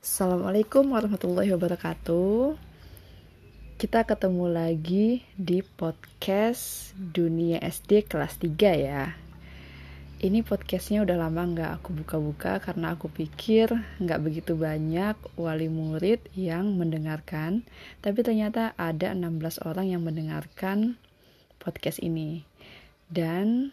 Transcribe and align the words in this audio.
Assalamualaikum 0.00 0.96
warahmatullahi 0.96 1.52
wabarakatuh. 1.52 2.56
Kita 3.76 4.00
ketemu 4.08 4.48
lagi 4.48 5.28
di 5.36 5.60
podcast 5.60 6.96
Dunia 6.96 7.60
SD 7.60 8.08
kelas 8.08 8.40
3 8.40 8.80
ya. 8.80 9.12
Ini 10.24 10.40
podcastnya 10.40 11.04
udah 11.04 11.20
lama 11.20 11.44
nggak 11.52 11.70
aku 11.76 11.92
buka-buka 12.00 12.64
karena 12.64 12.96
aku 12.96 13.12
pikir 13.12 13.76
nggak 14.00 14.24
begitu 14.24 14.56
banyak 14.56 15.20
wali 15.36 15.68
murid 15.68 16.32
yang 16.32 16.80
mendengarkan. 16.80 17.68
Tapi 18.00 18.24
ternyata 18.24 18.72
ada 18.80 19.12
16 19.12 19.68
orang 19.68 19.84
yang 19.84 20.00
mendengarkan 20.00 20.96
podcast 21.60 22.00
ini. 22.00 22.48
Dan 23.04 23.68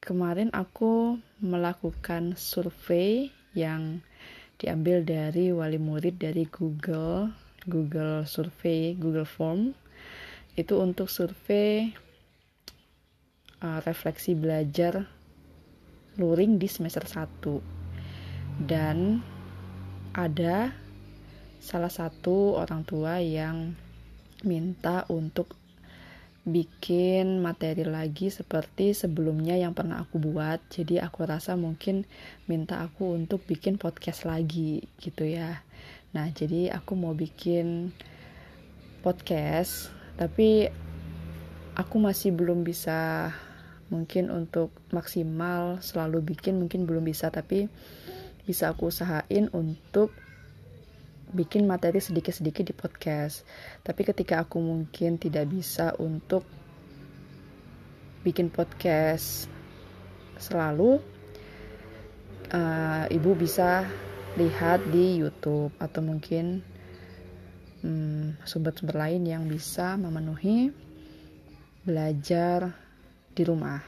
kemarin 0.00 0.48
aku 0.56 1.20
melakukan 1.44 2.40
survei 2.40 3.28
yang 3.52 4.00
diambil 4.56 5.04
dari 5.04 5.52
wali 5.52 5.76
murid 5.76 6.20
dari 6.20 6.48
Google 6.48 7.32
Google 7.66 8.24
Survey 8.24 8.96
Google 8.96 9.28
Form. 9.28 9.76
Itu 10.56 10.80
untuk 10.80 11.12
survei 11.12 11.92
uh, 13.60 13.80
refleksi 13.84 14.32
belajar 14.32 15.04
luring 16.16 16.56
di 16.56 16.64
semester 16.64 17.04
1 17.04 18.64
dan 18.64 19.20
ada 20.16 20.72
salah 21.60 21.92
satu 21.92 22.56
orang 22.56 22.88
tua 22.88 23.20
yang 23.20 23.76
minta 24.48 25.04
untuk 25.12 25.52
bikin 26.46 27.42
materi 27.42 27.82
lagi 27.82 28.30
seperti 28.30 28.94
sebelumnya 28.94 29.58
yang 29.58 29.74
pernah 29.74 30.06
aku 30.06 30.22
buat. 30.22 30.62
Jadi 30.70 31.02
aku 31.02 31.26
rasa 31.26 31.58
mungkin 31.58 32.06
minta 32.46 32.78
aku 32.86 33.18
untuk 33.18 33.42
bikin 33.50 33.82
podcast 33.82 34.22
lagi 34.22 34.86
gitu 35.02 35.26
ya. 35.26 35.66
Nah, 36.14 36.30
jadi 36.30 36.70
aku 36.70 36.94
mau 36.94 37.18
bikin 37.18 37.90
podcast 39.02 39.90
tapi 40.16 40.70
aku 41.76 41.96
masih 42.00 42.32
belum 42.32 42.62
bisa 42.64 43.30
mungkin 43.92 44.32
untuk 44.34 44.74
maksimal 44.90 45.78
selalu 45.78 46.34
bikin 46.34 46.58
mungkin 46.58 46.88
belum 46.90 47.06
bisa 47.06 47.30
tapi 47.30 47.70
bisa 48.42 48.74
aku 48.74 48.90
usahain 48.90 49.46
untuk 49.54 50.10
bikin 51.32 51.66
materi 51.66 51.98
sedikit-sedikit 51.98 52.62
di 52.66 52.74
podcast. 52.74 53.42
Tapi 53.82 54.02
ketika 54.06 54.46
aku 54.46 54.62
mungkin 54.62 55.18
tidak 55.18 55.50
bisa 55.50 55.94
untuk 55.98 56.46
bikin 58.22 58.50
podcast 58.50 59.50
selalu, 60.38 60.98
uh, 62.52 63.04
ibu 63.10 63.30
bisa 63.34 63.86
lihat 64.36 64.84
di 64.92 65.24
YouTube 65.24 65.72
atau 65.80 66.04
mungkin 66.04 66.60
hmm, 67.80 68.44
sumber-sumber 68.44 68.96
um, 68.98 69.02
lain 69.02 69.22
yang 69.24 69.44
bisa 69.48 69.96
memenuhi 69.96 70.70
belajar 71.86 72.74
di 73.32 73.42
rumah. 73.46 73.80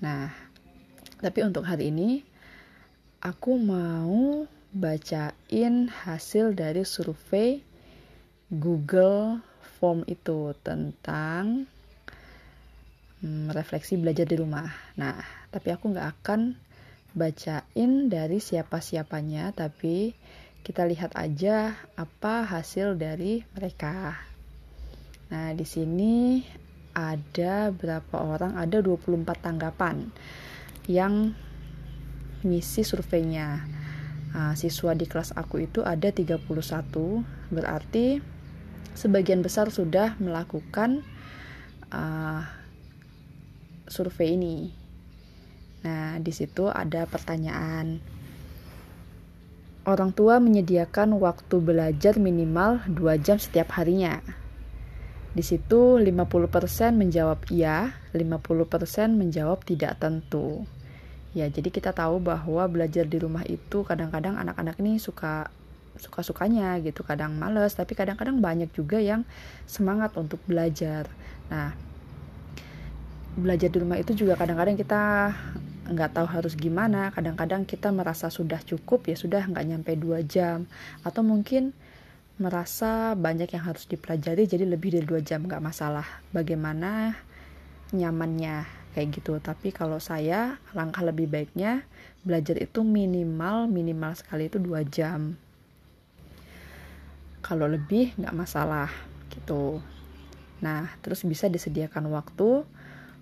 Nah, 0.00 0.32
tapi 1.20 1.44
untuk 1.44 1.66
hari 1.66 1.92
ini 1.92 2.24
aku 3.20 3.52
mau 3.60 4.48
bacain 4.70 5.90
hasil 5.90 6.54
dari 6.54 6.86
survei 6.86 7.58
Google 8.46 9.42
Form 9.82 10.06
itu 10.06 10.54
tentang 10.62 11.66
hmm, 13.18 13.50
refleksi 13.50 13.98
belajar 13.98 14.30
di 14.30 14.38
rumah. 14.38 14.70
Nah, 14.94 15.18
tapi 15.50 15.74
aku 15.74 15.90
nggak 15.90 16.08
akan 16.22 16.54
bacain 17.18 18.06
dari 18.06 18.38
siapa-siapanya, 18.38 19.50
tapi 19.50 20.14
kita 20.62 20.86
lihat 20.86 21.18
aja 21.18 21.74
apa 21.98 22.46
hasil 22.46 22.94
dari 22.94 23.42
mereka. 23.58 24.22
Nah, 25.34 25.50
di 25.50 25.66
sini 25.66 26.46
ada 26.94 27.74
berapa 27.74 28.16
orang? 28.22 28.54
Ada 28.54 28.82
24 28.86 29.34
tanggapan 29.34 30.06
yang 30.86 31.34
ngisi 32.46 32.86
surveinya 32.86 33.79
uh, 34.34 34.54
siswa 34.54 34.94
di 34.94 35.06
kelas 35.06 35.34
aku 35.34 35.66
itu 35.66 35.82
ada 35.82 36.10
31 36.10 36.42
berarti 37.50 38.22
sebagian 38.94 39.40
besar 39.40 39.70
sudah 39.70 40.18
melakukan 40.18 41.02
uh, 41.94 42.42
survei 43.90 44.38
ini. 44.38 44.70
Nah 45.82 46.20
di 46.20 46.32
situ 46.34 46.70
ada 46.70 47.06
pertanyaan. 47.08 47.98
Orang 49.88 50.12
tua 50.12 50.38
menyediakan 50.38 51.16
waktu 51.16 51.56
belajar 51.58 52.20
minimal 52.20 52.84
2 52.84 53.24
jam 53.24 53.40
setiap 53.40 53.74
harinya. 53.80 54.20
Di 55.30 55.46
situ 55.46 55.96
50% 55.96 56.04
menjawab 56.94 57.48
iya, 57.48 57.96
50% 58.12 59.14
menjawab 59.14 59.64
tidak 59.64 59.96
tentu. 60.02 60.68
Ya, 61.30 61.46
jadi 61.46 61.70
kita 61.70 61.94
tahu 61.94 62.18
bahwa 62.18 62.66
belajar 62.66 63.06
di 63.06 63.22
rumah 63.22 63.46
itu 63.46 63.86
kadang-kadang 63.86 64.34
anak-anak 64.34 64.74
ini 64.82 64.98
suka 64.98 65.46
suka-sukanya 65.94 66.80
gitu, 66.82 67.06
kadang 67.06 67.36
males, 67.36 67.76
tapi 67.76 67.94
kadang-kadang 67.94 68.40
banyak 68.40 68.72
juga 68.72 68.98
yang 68.98 69.22
semangat 69.68 70.16
untuk 70.18 70.40
belajar. 70.48 71.06
Nah, 71.52 71.76
belajar 73.38 73.68
di 73.70 73.78
rumah 73.78 74.00
itu 74.00 74.16
juga 74.16 74.34
kadang-kadang 74.34 74.74
kita 74.74 75.30
nggak 75.90 76.10
tahu 76.18 76.26
harus 76.26 76.54
gimana, 76.58 77.14
kadang-kadang 77.14 77.62
kita 77.62 77.90
merasa 77.94 78.26
sudah 78.30 78.58
cukup 78.62 79.06
ya 79.06 79.14
sudah 79.18 79.42
nggak 79.44 79.66
nyampe 79.66 79.92
dua 79.94 80.22
jam, 80.26 80.66
atau 81.06 81.22
mungkin 81.22 81.70
merasa 82.40 83.12
banyak 83.12 83.52
yang 83.52 83.68
harus 83.68 83.84
dipelajari 83.84 84.48
jadi 84.48 84.64
lebih 84.64 84.96
dari 84.96 85.06
dua 85.06 85.20
jam 85.20 85.44
nggak 85.44 85.60
masalah. 85.60 86.08
Bagaimana 86.32 87.12
nyamannya 87.92 88.79
kayak 88.94 89.22
gitu. 89.22 89.38
Tapi 89.38 89.70
kalau 89.70 90.02
saya 90.02 90.58
langkah 90.74 91.02
lebih 91.04 91.30
baiknya 91.30 91.86
belajar 92.26 92.58
itu 92.60 92.82
minimal 92.84 93.70
minimal 93.70 94.12
sekali 94.18 94.50
itu 94.50 94.58
dua 94.58 94.82
jam. 94.84 95.38
Kalau 97.40 97.66
lebih 97.66 98.14
nggak 98.18 98.36
masalah 98.36 98.90
gitu. 99.32 99.80
Nah 100.60 100.92
terus 101.00 101.24
bisa 101.24 101.48
disediakan 101.48 102.10
waktu 102.12 102.66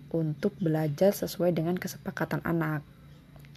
untuk 0.09 0.57
belajar 0.59 1.13
sesuai 1.13 1.53
dengan 1.53 1.77
kesepakatan 1.77 2.41
anak. 2.43 2.83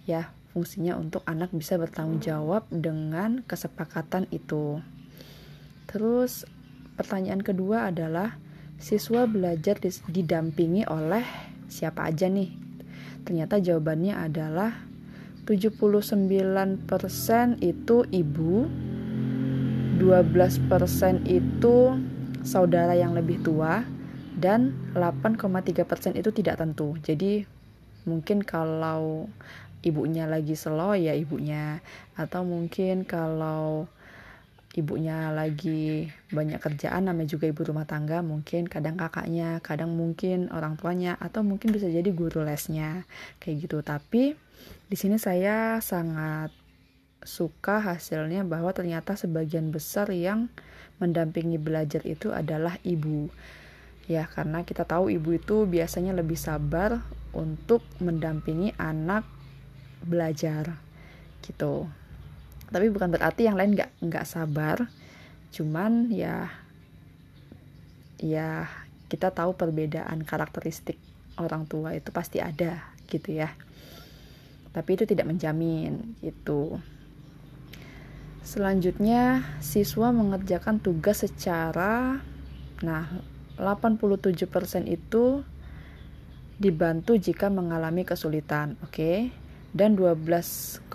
Ya 0.04 0.30
fungsinya 0.52 1.00
untuk 1.00 1.24
anak 1.24 1.48
bisa 1.56 1.80
bertanggung 1.80 2.20
jawab 2.20 2.68
dengan 2.68 3.40
kesepakatan 3.48 4.28
itu. 4.28 4.84
Terus 5.88 6.44
pertanyaan 6.94 7.40
kedua 7.40 7.88
adalah 7.88 8.36
siswa 8.76 9.24
belajar 9.24 9.80
didampingi 10.10 10.84
oleh 10.90 11.51
siapa 11.72 12.04
aja 12.04 12.28
nih? 12.28 12.52
Ternyata 13.24 13.56
jawabannya 13.56 14.12
adalah 14.12 14.76
79% 15.48 16.84
itu 17.64 17.96
ibu, 18.12 18.54
12% 19.96 21.24
itu 21.24 21.76
saudara 22.44 22.92
yang 22.92 23.16
lebih 23.16 23.40
tua, 23.40 23.88
dan 24.36 24.76
8,3% 24.92 26.20
itu 26.20 26.30
tidak 26.34 26.60
tentu. 26.60 26.98
Jadi 27.00 27.48
mungkin 28.04 28.44
kalau 28.44 29.30
ibunya 29.86 30.26
lagi 30.26 30.54
slow 30.58 30.94
ya 30.94 31.14
ibunya 31.14 31.82
atau 32.14 32.46
mungkin 32.46 33.06
kalau 33.06 33.86
ibunya 34.72 35.28
lagi 35.36 36.08
banyak 36.32 36.56
kerjaan 36.56 37.04
namanya 37.04 37.36
juga 37.36 37.44
ibu 37.44 37.60
rumah 37.60 37.84
tangga 37.84 38.24
mungkin 38.24 38.64
kadang 38.64 38.96
kakaknya 38.96 39.60
kadang 39.60 39.92
mungkin 39.92 40.48
orang 40.48 40.80
tuanya 40.80 41.20
atau 41.20 41.44
mungkin 41.44 41.76
bisa 41.76 41.92
jadi 41.92 42.08
guru 42.08 42.40
lesnya 42.40 43.04
kayak 43.36 43.68
gitu. 43.68 43.84
Tapi 43.84 44.32
di 44.88 44.96
sini 44.96 45.20
saya 45.20 45.76
sangat 45.84 46.56
suka 47.22 47.84
hasilnya 47.84 48.42
bahwa 48.48 48.72
ternyata 48.72 49.14
sebagian 49.14 49.70
besar 49.70 50.10
yang 50.10 50.48
mendampingi 50.98 51.60
belajar 51.60 52.02
itu 52.08 52.32
adalah 52.32 52.80
ibu. 52.82 53.28
Ya 54.08 54.26
karena 54.26 54.64
kita 54.64 54.88
tahu 54.88 55.12
ibu 55.12 55.36
itu 55.36 55.68
biasanya 55.68 56.16
lebih 56.16 56.40
sabar 56.40 57.04
untuk 57.36 57.84
mendampingi 58.00 58.72
anak 58.80 59.28
belajar 60.02 60.80
gitu 61.44 61.86
tapi 62.72 62.88
bukan 62.88 63.12
berarti 63.12 63.44
yang 63.44 63.60
lain 63.60 63.76
nggak 63.76 63.92
nggak 64.00 64.26
sabar. 64.26 64.88
Cuman 65.52 66.08
ya 66.08 66.48
ya 68.18 68.66
kita 69.12 69.28
tahu 69.30 69.52
perbedaan 69.52 70.24
karakteristik 70.24 70.96
orang 71.36 71.68
tua 71.68 71.92
itu 71.92 72.08
pasti 72.08 72.40
ada 72.40 72.80
gitu 73.12 73.36
ya. 73.36 73.52
Tapi 74.72 74.90
itu 74.96 75.04
tidak 75.04 75.28
menjamin 75.28 76.16
itu 76.24 76.80
selanjutnya 78.42 79.46
siswa 79.62 80.10
mengerjakan 80.10 80.82
tugas 80.82 81.22
secara 81.22 82.18
nah 82.82 83.06
87% 83.54 84.90
itu 84.90 85.46
dibantu 86.58 87.14
jika 87.14 87.46
mengalami 87.46 88.02
kesulitan 88.02 88.74
oke? 88.82 88.90
okay? 88.90 89.18
Dan 89.72 89.96
12,5% 89.96 90.92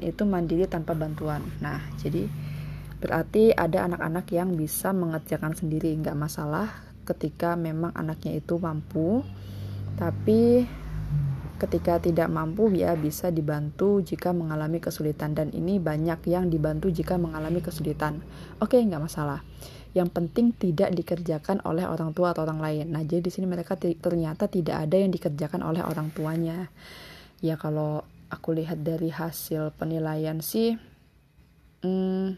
itu 0.00 0.22
mandiri 0.24 0.64
tanpa 0.64 0.96
bantuan. 0.96 1.44
Nah, 1.60 1.84
jadi 2.00 2.24
berarti 3.00 3.52
ada 3.52 3.84
anak-anak 3.88 4.26
yang 4.32 4.56
bisa 4.56 4.92
mengerjakan 4.96 5.52
sendiri, 5.52 5.92
nggak 6.00 6.16
masalah 6.16 6.68
ketika 7.04 7.56
memang 7.60 7.92
anaknya 7.92 8.40
itu 8.40 8.56
mampu, 8.56 9.20
tapi 10.00 10.64
ketika 11.60 12.00
tidak 12.00 12.32
mampu 12.32 12.72
ya 12.72 12.96
bisa 12.96 13.28
dibantu 13.28 14.00
jika 14.00 14.32
mengalami 14.32 14.80
kesulitan 14.80 15.36
dan 15.36 15.52
ini 15.52 15.76
banyak 15.76 16.24
yang 16.24 16.48
dibantu 16.48 16.88
jika 16.88 17.20
mengalami 17.20 17.60
kesulitan. 17.60 18.24
Oke, 18.64 18.80
nggak 18.80 19.04
masalah. 19.04 19.44
Yang 19.92 20.08
penting 20.16 20.56
tidak 20.56 20.96
dikerjakan 20.96 21.60
oleh 21.68 21.84
orang 21.84 22.16
tua 22.16 22.32
atau 22.32 22.48
orang 22.48 22.64
lain. 22.64 22.96
Nah, 22.96 23.04
jadi 23.04 23.20
di 23.20 23.28
sini 23.28 23.44
mereka 23.44 23.76
ternyata 23.76 24.48
tidak 24.48 24.88
ada 24.88 24.96
yang 24.96 25.12
dikerjakan 25.12 25.60
oleh 25.60 25.84
orang 25.84 26.08
tuanya 26.16 26.70
ya 27.40 27.56
kalau 27.56 28.04
aku 28.30 28.54
lihat 28.54 28.84
dari 28.84 29.10
hasil 29.10 29.74
penilaian 29.74 30.38
sih 30.44 30.76
hmm, 31.82 32.36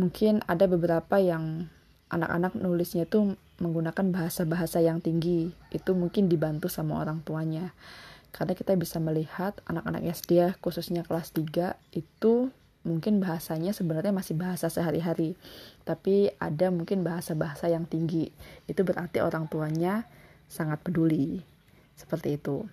mungkin 0.00 0.40
ada 0.48 0.64
beberapa 0.64 1.20
yang 1.20 1.68
anak-anak 2.08 2.56
nulisnya 2.56 3.04
itu 3.04 3.36
menggunakan 3.60 4.08
bahasa-bahasa 4.10 4.80
yang 4.80 4.98
tinggi. 5.04 5.52
Itu 5.68 5.92
mungkin 5.92 6.26
dibantu 6.26 6.72
sama 6.72 6.98
orang 6.98 7.20
tuanya. 7.22 7.76
Karena 8.32 8.56
kita 8.56 8.74
bisa 8.74 8.96
melihat 9.02 9.58
anak-anak 9.68 10.06
SD 10.16 10.56
khususnya 10.64 11.04
kelas 11.04 11.34
3 11.36 11.76
itu 11.92 12.48
mungkin 12.80 13.20
bahasanya 13.20 13.76
sebenarnya 13.76 14.16
masih 14.16 14.34
bahasa 14.40 14.72
sehari-hari. 14.72 15.36
Tapi 15.84 16.32
ada 16.40 16.72
mungkin 16.72 17.04
bahasa-bahasa 17.04 17.68
yang 17.68 17.84
tinggi. 17.84 18.32
Itu 18.64 18.82
berarti 18.82 19.20
orang 19.20 19.46
tuanya 19.52 20.08
sangat 20.48 20.80
peduli. 20.80 21.44
Seperti 21.94 22.40
itu 22.40 22.64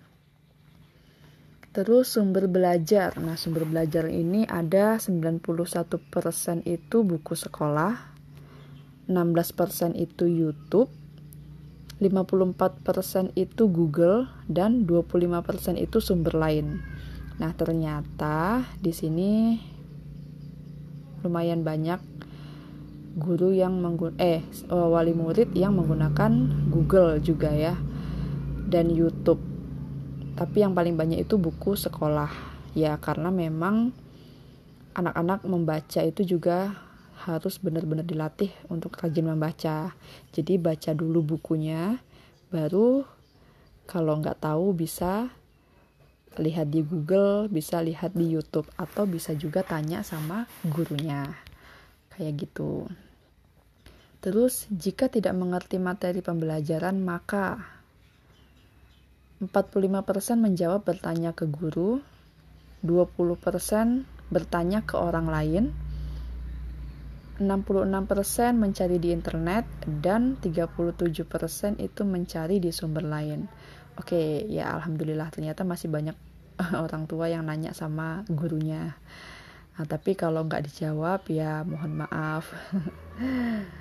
Terus 1.78 2.10
sumber 2.10 2.50
belajar. 2.50 3.14
Nah, 3.22 3.38
sumber 3.38 3.62
belajar 3.62 4.10
ini 4.10 4.42
ada 4.50 4.98
91% 4.98 5.38
itu 6.66 6.96
buku 7.06 7.38
sekolah, 7.38 7.94
16% 9.06 9.94
itu 9.94 10.26
YouTube, 10.26 10.90
54% 12.02 13.30
itu 13.38 13.70
Google 13.70 14.26
dan 14.50 14.90
25% 14.90 15.78
itu 15.78 16.02
sumber 16.02 16.34
lain. 16.34 16.82
Nah, 17.38 17.54
ternyata 17.54 18.66
di 18.82 18.90
sini 18.90 19.62
lumayan 21.22 21.62
banyak 21.62 22.02
guru 23.22 23.54
yang 23.54 23.78
menggun 23.78 24.18
eh 24.18 24.42
wali 24.66 25.14
murid 25.14 25.54
yang 25.54 25.78
menggunakan 25.78 26.50
Google 26.74 27.22
juga 27.22 27.54
ya 27.54 27.78
dan 28.66 28.90
YouTube 28.90 29.57
tapi 30.38 30.62
yang 30.62 30.70
paling 30.70 30.94
banyak 30.94 31.26
itu 31.26 31.34
buku 31.34 31.74
sekolah. 31.74 32.30
Ya 32.78 32.94
karena 33.02 33.34
memang 33.34 33.90
anak-anak 34.94 35.42
membaca 35.42 35.98
itu 36.06 36.22
juga 36.22 36.78
harus 37.26 37.58
benar-benar 37.58 38.06
dilatih 38.06 38.54
untuk 38.70 38.94
rajin 38.94 39.26
membaca. 39.26 39.98
Jadi 40.30 40.54
baca 40.62 40.94
dulu 40.94 41.34
bukunya 41.34 41.98
baru 42.54 43.02
kalau 43.90 44.22
nggak 44.22 44.46
tahu 44.46 44.78
bisa 44.78 45.34
lihat 46.38 46.70
di 46.70 46.86
Google 46.86 47.50
bisa 47.50 47.82
lihat 47.82 48.14
di 48.14 48.30
YouTube 48.30 48.70
atau 48.78 49.10
bisa 49.10 49.34
juga 49.34 49.66
tanya 49.66 50.06
sama 50.06 50.46
gurunya. 50.62 51.34
Kayak 52.14 52.46
gitu. 52.46 52.86
Terus 54.22 54.70
jika 54.70 55.10
tidak 55.10 55.34
mengerti 55.34 55.82
materi 55.82 56.22
pembelajaran 56.22 57.02
maka 57.02 57.77
45% 59.38 60.42
menjawab 60.42 60.82
bertanya 60.82 61.30
ke 61.30 61.46
guru, 61.46 62.02
20% 62.82 64.02
bertanya 64.34 64.82
ke 64.82 64.98
orang 64.98 65.30
lain, 65.30 65.64
66% 67.38 68.58
mencari 68.58 68.98
di 68.98 69.14
internet, 69.14 69.62
dan 69.86 70.34
37% 70.42 71.78
itu 71.78 72.02
mencari 72.02 72.58
di 72.58 72.74
sumber 72.74 73.06
lain. 73.06 73.46
Oke, 73.94 74.42
ya 74.50 74.74
alhamdulillah 74.74 75.30
ternyata 75.30 75.62
masih 75.62 75.86
banyak 75.86 76.18
orang 76.84 77.06
tua 77.06 77.30
yang 77.30 77.46
nanya 77.46 77.70
sama 77.70 78.26
gurunya. 78.26 78.98
Nah, 79.78 79.86
tapi 79.86 80.18
kalau 80.18 80.42
nggak 80.50 80.66
dijawab 80.66 81.30
ya 81.30 81.62
mohon 81.62 82.02
maaf. 82.02 82.50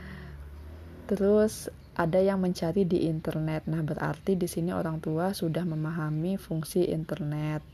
Terus 1.10 1.74
ada 1.98 2.22
yang 2.22 2.38
mencari 2.38 2.86
di 2.86 3.10
internet. 3.10 3.66
Nah, 3.66 3.82
berarti 3.82 4.38
di 4.38 4.46
sini 4.46 4.70
orang 4.70 5.02
tua 5.02 5.34
sudah 5.34 5.66
memahami 5.66 6.38
fungsi 6.38 6.86
internet, 6.94 7.66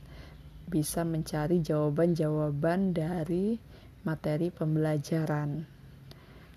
bisa 0.64 1.04
mencari 1.04 1.60
jawaban-jawaban 1.60 2.96
dari 2.96 3.60
materi 4.08 4.48
pembelajaran. 4.48 5.68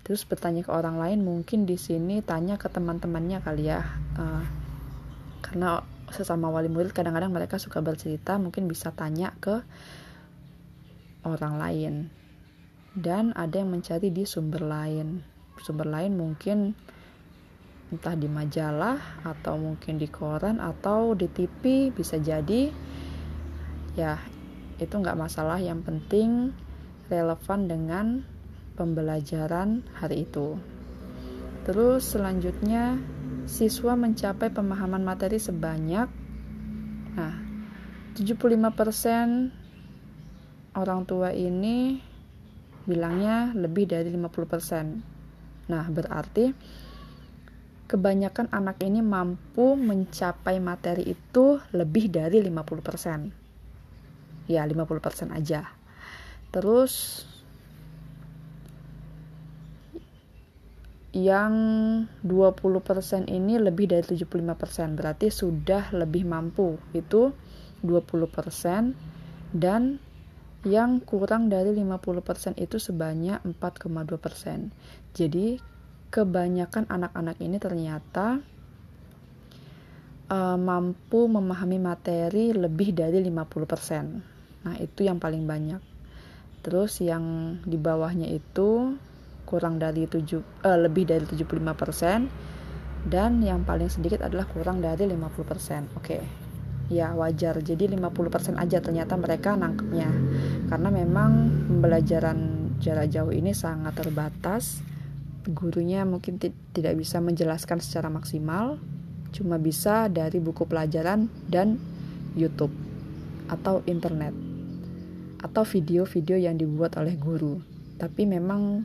Terus 0.07 0.23
bertanya 0.23 0.63
ke 0.63 0.71
orang 0.71 0.95
lain, 0.95 1.27
mungkin 1.27 1.67
di 1.67 1.75
sini 1.75 2.23
tanya 2.23 2.55
ke 2.55 2.71
teman-temannya 2.71 3.43
kali 3.43 3.67
ya, 3.67 3.83
uh, 4.15 4.43
karena 5.43 5.83
sesama 6.07 6.47
wali 6.47 6.71
murid 6.71 6.95
kadang-kadang 6.95 7.35
mereka 7.35 7.59
suka 7.59 7.83
bercerita, 7.83 8.39
mungkin 8.39 8.71
bisa 8.71 8.95
tanya 8.95 9.35
ke 9.43 9.59
orang 11.27 11.59
lain. 11.59 11.93
Dan 12.95 13.35
ada 13.35 13.59
yang 13.59 13.75
mencari 13.75 14.07
di 14.07 14.23
sumber 14.23 14.63
lain. 14.63 15.19
Sumber 15.59 15.91
lain 15.91 16.15
mungkin 16.15 16.79
entah 17.87 18.15
di 18.15 18.27
majalah 18.27 19.23
atau 19.23 19.55
mungkin 19.55 19.95
di 19.95 20.11
koran 20.11 20.59
atau 20.59 21.15
di 21.15 21.31
TV 21.31 21.91
bisa 21.91 22.19
jadi 22.19 22.67
ya 23.95 24.19
itu 24.77 24.93
nggak 24.93 25.17
masalah 25.17 25.57
yang 25.57 25.81
penting 25.81 26.51
relevan 27.07 27.71
dengan 27.71 28.27
pembelajaran 28.75 29.87
hari 29.97 30.27
itu 30.27 30.59
terus 31.63 32.11
selanjutnya 32.11 32.99
siswa 33.47 33.95
mencapai 33.95 34.51
pemahaman 34.51 35.01
materi 35.07 35.39
sebanyak 35.39 36.11
nah 37.15 37.35
75% 38.17 39.67
orang 40.77 41.09
tua 41.09 41.33
ini 41.33 41.97
bilangnya 42.87 43.51
lebih 43.51 43.89
dari 43.89 44.07
50%. 44.13 45.67
Nah, 45.67 45.85
berarti 45.91 46.55
kebanyakan 47.87 48.51
anak 48.51 48.83
ini 48.83 48.99
mampu 48.99 49.79
mencapai 49.79 50.59
materi 50.59 51.07
itu 51.07 51.63
lebih 51.71 52.11
dari 52.11 52.43
50%. 52.43 54.51
Ya, 54.51 54.67
50% 54.67 55.31
aja. 55.31 55.71
Terus 56.51 57.23
yang 61.15 61.55
20% 62.21 63.31
ini 63.31 63.55
lebih 63.57 63.89
dari 63.89 64.05
75%, 64.05 64.93
berarti 64.93 65.31
sudah 65.31 65.89
lebih 65.95 66.27
mampu. 66.27 66.75
Itu 66.91 67.31
20% 67.81 68.93
dan 69.55 70.03
yang 70.67 70.99
kurang 70.99 71.47
dari 71.47 71.71
50% 71.71 72.59
itu 72.59 72.75
sebanyak 72.75 73.39
4,2%. 73.47 74.67
Jadi 75.15 75.76
kebanyakan 76.07 76.87
anak-anak 76.87 77.37
ini 77.43 77.57
ternyata 77.59 78.39
uh, 80.31 80.57
mampu 80.59 81.27
memahami 81.27 81.79
materi 81.79 82.55
lebih 82.55 82.95
dari 82.95 83.19
50%. 83.23 84.63
Nah, 84.67 84.75
itu 84.79 85.07
yang 85.07 85.19
paling 85.19 85.47
banyak. 85.47 85.81
Terus 86.63 86.99
yang 86.99 87.57
di 87.63 87.79
bawahnya 87.79 88.27
itu 88.27 88.95
kurang 89.47 89.79
dari 89.79 90.03
7 90.03 90.19
uh, 90.19 90.43
eh, 90.67 90.79
lebih 90.83 91.07
dari 91.07 91.23
75% 91.23 93.07
dan 93.07 93.39
yang 93.39 93.63
paling 93.63 93.87
sedikit 93.87 94.27
adalah 94.27 94.43
kurang 94.51 94.83
dari 94.83 95.07
50%. 95.07 95.15
Oke. 95.15 95.55
Okay. 95.95 96.23
Ya, 96.87 97.11
wajar. 97.15 97.59
Jadi 97.59 97.91
50% 97.99 98.55
aja 98.55 98.79
ternyata 98.79 99.19
mereka 99.19 99.59
nangkepnya. 99.59 100.07
Karena 100.71 100.87
memang 100.91 101.51
pembelajaran 101.67 102.39
jarak 102.79 103.11
jauh 103.11 103.31
ini 103.35 103.51
sangat 103.51 103.91
terbatas 103.99 104.79
gurunya 105.45 106.07
mungkin 106.07 106.41
tidak 106.41 106.93
bisa 106.97 107.21
menjelaskan 107.21 107.77
secara 107.83 108.09
maksimal, 108.09 108.81
cuma 109.35 109.61
bisa 109.61 110.09
dari 110.09 110.41
buku 110.41 110.65
pelajaran 110.65 111.29
dan 111.45 111.77
YouTube 112.33 112.73
atau 113.47 113.85
internet 113.85 114.33
atau 115.37 115.63
video-video 115.63 116.35
yang 116.41 116.57
dibuat 116.57 116.97
oleh 116.97 117.13
guru. 117.15 117.61
Tapi 118.01 118.25
memang 118.25 118.83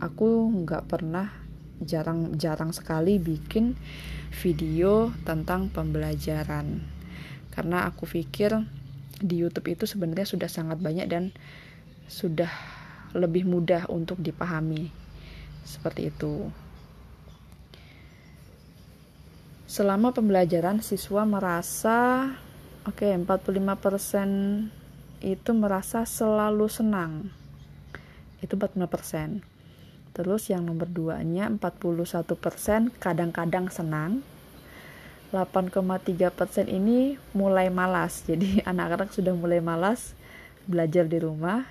aku 0.00 0.48
nggak 0.64 0.88
pernah 0.88 1.28
jarang-jarang 1.80 2.76
sekali 2.76 3.16
bikin 3.16 3.72
video 4.36 5.08
tentang 5.24 5.72
pembelajaran 5.72 6.84
karena 7.50 7.88
aku 7.88 8.04
pikir 8.04 8.52
di 9.20 9.40
YouTube 9.40 9.72
itu 9.72 9.84
sebenarnya 9.88 10.28
sudah 10.28 10.48
sangat 10.48 10.78
banyak 10.80 11.08
dan 11.08 11.32
sudah 12.06 12.52
lebih 13.16 13.48
mudah 13.48 13.88
untuk 13.88 14.20
dipahami 14.20 14.99
seperti 15.64 16.12
itu. 16.12 16.48
Selama 19.70 20.10
pembelajaran, 20.10 20.82
siswa 20.82 21.22
merasa 21.22 22.26
Oke, 22.88 23.12
okay, 23.12 23.20
45% 23.20 24.72
itu 25.20 25.50
merasa 25.52 26.08
selalu 26.08 26.64
senang. 26.64 27.28
Itu 28.40 28.56
45%. 28.56 29.44
Terus 30.16 30.48
yang 30.48 30.64
nomor 30.64 30.88
2-nya 30.88 31.52
41% 31.52 32.96
kadang-kadang 32.96 33.68
senang. 33.68 34.24
8,3% 35.28 36.72
ini 36.72 37.20
mulai 37.36 37.68
malas. 37.68 38.24
Jadi 38.24 38.58
anak-anak 38.70 39.12
sudah 39.12 39.36
mulai 39.36 39.60
malas 39.60 40.16
belajar 40.64 41.04
di 41.04 41.20
rumah. 41.20 41.68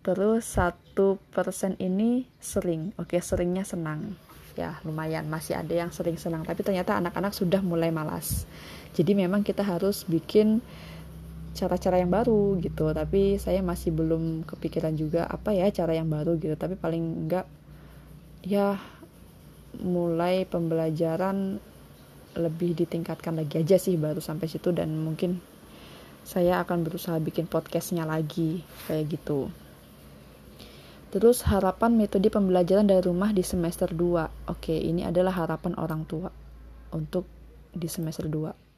Terus 0.00 0.48
1% 0.56 1.76
ini 1.76 2.24
sering. 2.40 2.96
Oke, 2.96 3.20
seringnya 3.20 3.68
senang. 3.68 4.16
Ya, 4.56 4.80
lumayan. 4.88 5.28
Masih 5.28 5.60
ada 5.60 5.76
yang 5.76 5.92
sering 5.92 6.16
senang, 6.16 6.48
tapi 6.48 6.64
ternyata 6.64 6.96
anak-anak 6.96 7.36
sudah 7.36 7.60
mulai 7.60 7.92
malas. 7.92 8.48
Jadi 8.96 9.12
memang 9.12 9.44
kita 9.44 9.60
harus 9.60 10.08
bikin 10.08 10.64
cara-cara 11.52 12.00
yang 12.00 12.08
baru 12.08 12.56
gitu. 12.64 12.88
Tapi 12.96 13.36
saya 13.36 13.60
masih 13.60 13.92
belum 13.92 14.48
kepikiran 14.48 14.96
juga 14.96 15.28
apa 15.28 15.52
ya 15.52 15.68
cara 15.68 15.92
yang 15.92 16.08
baru 16.08 16.40
gitu. 16.40 16.56
Tapi 16.56 16.80
paling 16.80 17.28
enggak 17.28 17.46
ya 18.40 18.80
mulai 19.84 20.48
pembelajaran 20.48 21.60
lebih 22.40 22.72
ditingkatkan 22.72 23.36
lagi 23.36 23.60
aja 23.60 23.76
sih 23.76 24.00
baru 24.00 24.24
sampai 24.24 24.48
situ. 24.48 24.72
Dan 24.72 24.96
mungkin 24.96 25.44
saya 26.24 26.64
akan 26.64 26.88
berusaha 26.88 27.20
bikin 27.20 27.44
podcastnya 27.44 28.08
lagi. 28.08 28.64
Kayak 28.88 29.20
gitu 29.20 29.52
terus 31.10 31.42
harapan 31.46 31.98
metode 31.98 32.30
pembelajaran 32.30 32.86
dari 32.86 33.02
rumah 33.02 33.34
di 33.34 33.42
semester 33.42 33.90
2 33.90 34.50
oke 34.50 34.74
ini 34.74 35.02
adalah 35.02 35.34
harapan 35.34 35.74
orang 35.76 36.06
tua 36.06 36.30
untuk 36.94 37.26
di 37.74 37.86
semester 37.90 38.26
2 38.30 38.70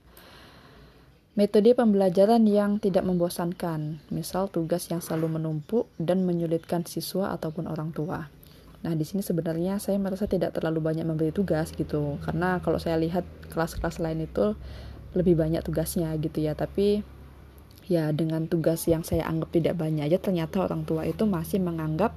Metode 1.32 1.72
pembelajaran 1.72 2.44
yang 2.44 2.76
tidak 2.76 3.08
membosankan, 3.08 4.04
misal 4.12 4.52
tugas 4.52 4.92
yang 4.92 5.00
selalu 5.00 5.40
menumpuk 5.40 5.88
dan 5.96 6.28
menyulitkan 6.28 6.84
siswa 6.84 7.32
ataupun 7.32 7.72
orang 7.72 7.88
tua. 7.88 8.28
Nah, 8.84 8.92
di 8.92 9.00
sini 9.08 9.24
sebenarnya 9.24 9.80
saya 9.80 9.96
merasa 9.96 10.28
tidak 10.28 10.52
terlalu 10.52 10.84
banyak 10.84 11.08
memberi 11.08 11.32
tugas 11.32 11.72
gitu, 11.72 12.20
karena 12.20 12.60
kalau 12.60 12.76
saya 12.76 13.00
lihat 13.00 13.24
kelas-kelas 13.48 13.96
lain 14.04 14.28
itu 14.28 14.52
lebih 15.16 15.40
banyak 15.40 15.64
tugasnya 15.64 16.12
gitu 16.20 16.44
ya, 16.44 16.52
tapi 16.52 17.00
ya 17.92 18.08
dengan 18.16 18.48
tugas 18.48 18.88
yang 18.88 19.04
saya 19.04 19.28
anggap 19.28 19.52
tidak 19.52 19.76
banyak 19.76 20.08
aja 20.08 20.16
ternyata 20.16 20.64
orang 20.64 20.88
tua 20.88 21.04
itu 21.04 21.28
masih 21.28 21.60
menganggap 21.60 22.16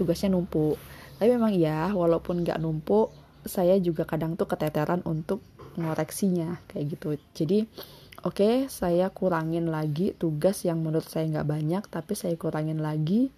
tugasnya 0.00 0.32
numpuk. 0.32 0.80
Tapi 1.20 1.36
memang 1.36 1.52
ya, 1.52 1.92
walaupun 1.92 2.40
nggak 2.40 2.56
numpuk, 2.56 3.12
saya 3.44 3.76
juga 3.76 4.08
kadang 4.08 4.40
tuh 4.40 4.48
keteteran 4.48 5.04
untuk 5.04 5.44
ngoreksinya 5.76 6.64
kayak 6.72 6.96
gitu. 6.96 7.08
Jadi 7.36 7.68
oke 8.20 8.36
okay, 8.36 8.54
saya 8.68 9.08
kurangin 9.08 9.72
lagi 9.72 10.12
tugas 10.12 10.64
yang 10.68 10.84
menurut 10.84 11.08
saya 11.08 11.24
nggak 11.28 11.48
banyak 11.48 11.82
tapi 11.88 12.12
saya 12.12 12.36
kurangin 12.36 12.84
lagi 12.84 13.32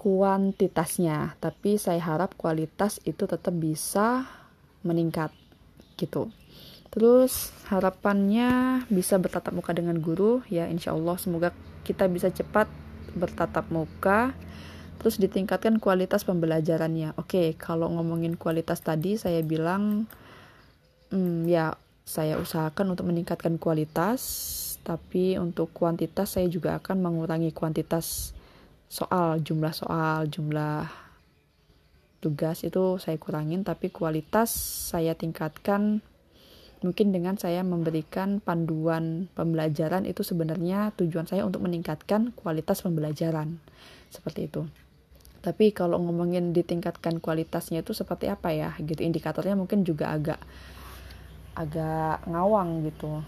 kuantitasnya 0.00 1.36
tapi 1.44 1.76
saya 1.76 2.00
harap 2.00 2.32
kualitas 2.40 3.04
itu 3.04 3.28
tetap 3.28 3.52
bisa 3.52 4.24
meningkat 4.80 5.28
gitu 6.00 6.32
terus 6.90 7.54
harapannya 7.70 8.82
bisa 8.90 9.16
bertatap 9.16 9.54
muka 9.54 9.70
dengan 9.74 9.98
guru. 10.02 10.42
Ya 10.50 10.66
insya 10.66 10.94
Allah 10.94 11.16
semoga 11.16 11.54
kita 11.86 12.10
bisa 12.10 12.30
cepat 12.30 12.66
bertatap 13.14 13.70
muka. 13.70 14.34
Terus 15.00 15.16
ditingkatkan 15.16 15.80
kualitas 15.80 16.28
pembelajarannya. 16.28 17.16
Oke 17.16 17.56
kalau 17.56 17.88
ngomongin 17.88 18.36
kualitas 18.36 18.84
tadi 18.84 19.16
saya 19.16 19.40
bilang 19.40 20.04
hmm, 21.14 21.48
ya 21.48 21.74
saya 22.10 22.42
usahakan 22.42 22.98
untuk 22.98 23.06
meningkatkan 23.06 23.54
kualitas, 23.54 24.18
tapi 24.82 25.38
untuk 25.38 25.70
kuantitas 25.70 26.34
saya 26.34 26.50
juga 26.50 26.74
akan 26.82 26.98
mengurangi 27.06 27.54
kuantitas 27.54 28.34
soal, 28.90 29.38
jumlah 29.38 29.70
soal, 29.70 30.26
jumlah 30.26 30.90
tugas 32.18 32.66
itu 32.66 32.98
saya 32.98 33.14
kurangin, 33.14 33.62
tapi 33.62 33.94
kualitas 33.94 34.50
saya 34.90 35.14
tingkatkan 35.14 36.02
mungkin 36.80 37.12
dengan 37.12 37.36
saya 37.36 37.60
memberikan 37.60 38.40
panduan 38.40 39.28
pembelajaran 39.36 40.08
itu 40.08 40.24
sebenarnya 40.24 40.96
tujuan 40.96 41.28
saya 41.28 41.44
untuk 41.44 41.60
meningkatkan 41.60 42.32
kualitas 42.32 42.80
pembelajaran. 42.80 43.60
Seperti 44.08 44.48
itu. 44.48 44.64
Tapi 45.40 45.72
kalau 45.72 46.00
ngomongin 46.00 46.52
ditingkatkan 46.52 47.20
kualitasnya 47.20 47.84
itu 47.84 47.92
seperti 47.92 48.28
apa 48.32 48.52
ya? 48.52 48.72
Gitu 48.80 49.00
indikatornya 49.00 49.56
mungkin 49.56 49.84
juga 49.84 50.12
agak 50.12 50.40
agak 51.56 52.24
ngawang 52.28 52.88
gitu. 52.88 53.20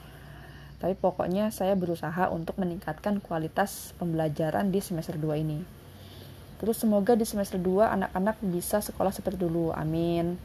Tapi 0.80 0.96
pokoknya 0.98 1.52
saya 1.52 1.76
berusaha 1.76 2.32
untuk 2.32 2.58
meningkatkan 2.58 3.20
kualitas 3.22 3.92
pembelajaran 4.00 4.72
di 4.72 4.80
semester 4.80 5.14
2 5.14 5.44
ini. 5.44 5.62
Terus 6.58 6.80
semoga 6.80 7.14
di 7.14 7.28
semester 7.28 7.60
2 7.60 7.84
anak-anak 8.00 8.40
bisa 8.48 8.80
sekolah 8.80 9.12
seperti 9.12 9.44
dulu. 9.44 9.76
Amin 9.76 10.40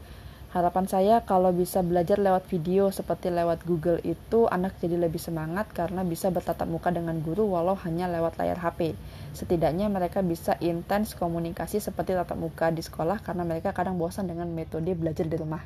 Harapan 0.48 0.88
saya 0.88 1.28
kalau 1.28 1.52
bisa 1.52 1.84
belajar 1.84 2.16
lewat 2.16 2.48
video 2.48 2.88
seperti 2.88 3.28
lewat 3.28 3.68
Google 3.68 4.00
itu 4.00 4.48
anak 4.48 4.80
jadi 4.80 4.96
lebih 4.96 5.20
semangat 5.20 5.68
karena 5.76 6.00
bisa 6.08 6.32
bertatap 6.32 6.64
muka 6.64 6.88
dengan 6.88 7.20
guru 7.20 7.52
walau 7.52 7.76
hanya 7.84 8.08
lewat 8.08 8.40
layar 8.40 8.56
HP. 8.56 8.96
Setidaknya 9.36 9.92
mereka 9.92 10.24
bisa 10.24 10.56
intens 10.64 11.12
komunikasi 11.20 11.84
seperti 11.84 12.16
tatap 12.16 12.40
muka 12.40 12.72
di 12.72 12.80
sekolah 12.80 13.20
karena 13.20 13.44
mereka 13.44 13.76
kadang 13.76 14.00
bosan 14.00 14.24
dengan 14.24 14.48
metode 14.48 14.88
belajar 14.96 15.28
di 15.28 15.36
rumah. 15.36 15.60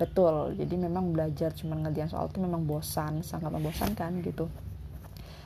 Betul, 0.00 0.56
jadi 0.56 0.72
memang 0.72 1.12
belajar 1.12 1.52
cuma 1.52 1.76
ngerjain 1.76 2.08
soal 2.08 2.32
itu 2.32 2.40
memang 2.40 2.64
bosan, 2.64 3.20
sangat 3.20 3.52
membosankan 3.52 4.24
gitu. 4.24 4.48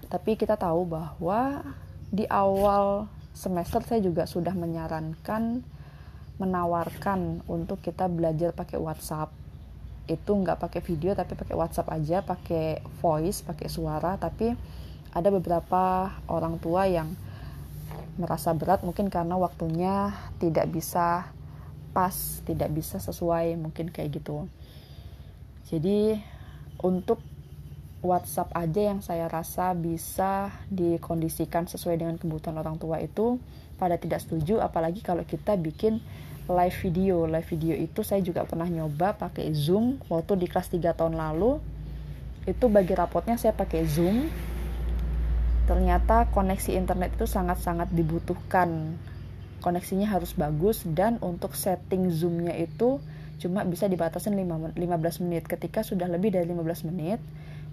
Tapi 0.06 0.38
kita 0.38 0.54
tahu 0.54 0.86
bahwa 0.86 1.66
di 2.14 2.30
awal 2.30 3.10
semester 3.34 3.82
saya 3.82 3.98
juga 3.98 4.22
sudah 4.30 4.54
menyarankan 4.54 5.66
menawarkan 6.38 7.42
untuk 7.50 7.82
kita 7.82 8.06
belajar 8.06 8.54
pakai 8.54 8.78
WhatsApp. 8.78 9.34
Itu 10.08 10.38
nggak 10.38 10.62
pakai 10.62 10.80
video 10.80 11.12
tapi 11.12 11.34
pakai 11.34 11.54
WhatsApp 11.58 11.92
aja 11.92 12.22
pakai 12.22 12.80
voice 13.02 13.42
pakai 13.44 13.68
suara. 13.68 14.16
Tapi 14.16 14.54
ada 15.12 15.28
beberapa 15.34 16.14
orang 16.30 16.56
tua 16.62 16.86
yang 16.86 17.12
merasa 18.18 18.50
berat 18.54 18.82
mungkin 18.82 19.10
karena 19.10 19.38
waktunya 19.38 20.10
tidak 20.42 20.70
bisa 20.70 21.30
pas 21.94 22.14
tidak 22.46 22.70
bisa 22.74 22.98
sesuai 23.02 23.58
mungkin 23.58 23.90
kayak 23.90 24.22
gitu. 24.22 24.46
Jadi 25.68 26.18
untuk 26.80 27.18
WhatsApp 27.98 28.54
aja 28.54 28.94
yang 28.94 29.02
saya 29.02 29.26
rasa 29.26 29.74
bisa 29.74 30.54
dikondisikan 30.70 31.66
sesuai 31.66 31.98
dengan 31.98 32.14
kebutuhan 32.14 32.54
orang 32.54 32.78
tua 32.78 33.02
itu 33.02 33.42
pada 33.74 33.98
tidak 33.98 34.22
setuju 34.22 34.62
apalagi 34.62 35.02
kalau 35.02 35.26
kita 35.26 35.58
bikin 35.58 35.98
live 36.48 36.76
video. 36.80 37.28
Live 37.28 37.48
video 37.52 37.76
itu 37.76 38.00
saya 38.00 38.24
juga 38.24 38.48
pernah 38.48 38.66
nyoba 38.66 39.14
pakai 39.14 39.52
zoom 39.52 40.00
waktu 40.08 40.40
di 40.40 40.46
kelas 40.48 40.72
3 40.72 40.96
tahun 40.96 41.14
lalu. 41.14 41.60
Itu 42.48 42.72
bagi 42.72 42.96
rapotnya 42.96 43.36
saya 43.36 43.52
pakai 43.52 43.84
zoom. 43.84 44.32
Ternyata 45.68 46.32
koneksi 46.32 46.72
internet 46.80 47.20
itu 47.20 47.28
sangat-sangat 47.28 47.92
dibutuhkan. 47.92 48.96
Koneksinya 49.60 50.08
harus 50.08 50.32
bagus 50.32 50.88
dan 50.88 51.20
untuk 51.20 51.52
setting 51.52 52.08
zoomnya 52.08 52.56
itu 52.56 53.04
cuma 53.38 53.62
bisa 53.68 53.84
dibatasin 53.84 54.32
15 54.32 54.74
menit. 55.22 55.44
Ketika 55.44 55.84
sudah 55.84 56.08
lebih 56.08 56.32
dari 56.32 56.48
15 56.48 56.88
menit 56.88 57.20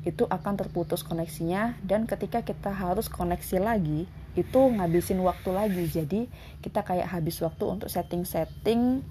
itu 0.06 0.28
akan 0.28 0.54
terputus 0.60 1.02
koneksinya 1.02 1.80
dan 1.82 2.06
ketika 2.06 2.46
kita 2.46 2.70
harus 2.70 3.10
koneksi 3.10 3.58
lagi 3.58 4.06
itu 4.36 4.60
ngabisin 4.72 5.20
waktu 5.24 5.50
lagi. 5.56 5.84
Jadi 5.88 6.28
kita 6.60 6.84
kayak 6.84 7.12
habis 7.12 7.40
waktu 7.40 7.64
untuk 7.66 7.88
setting-setting 7.88 9.02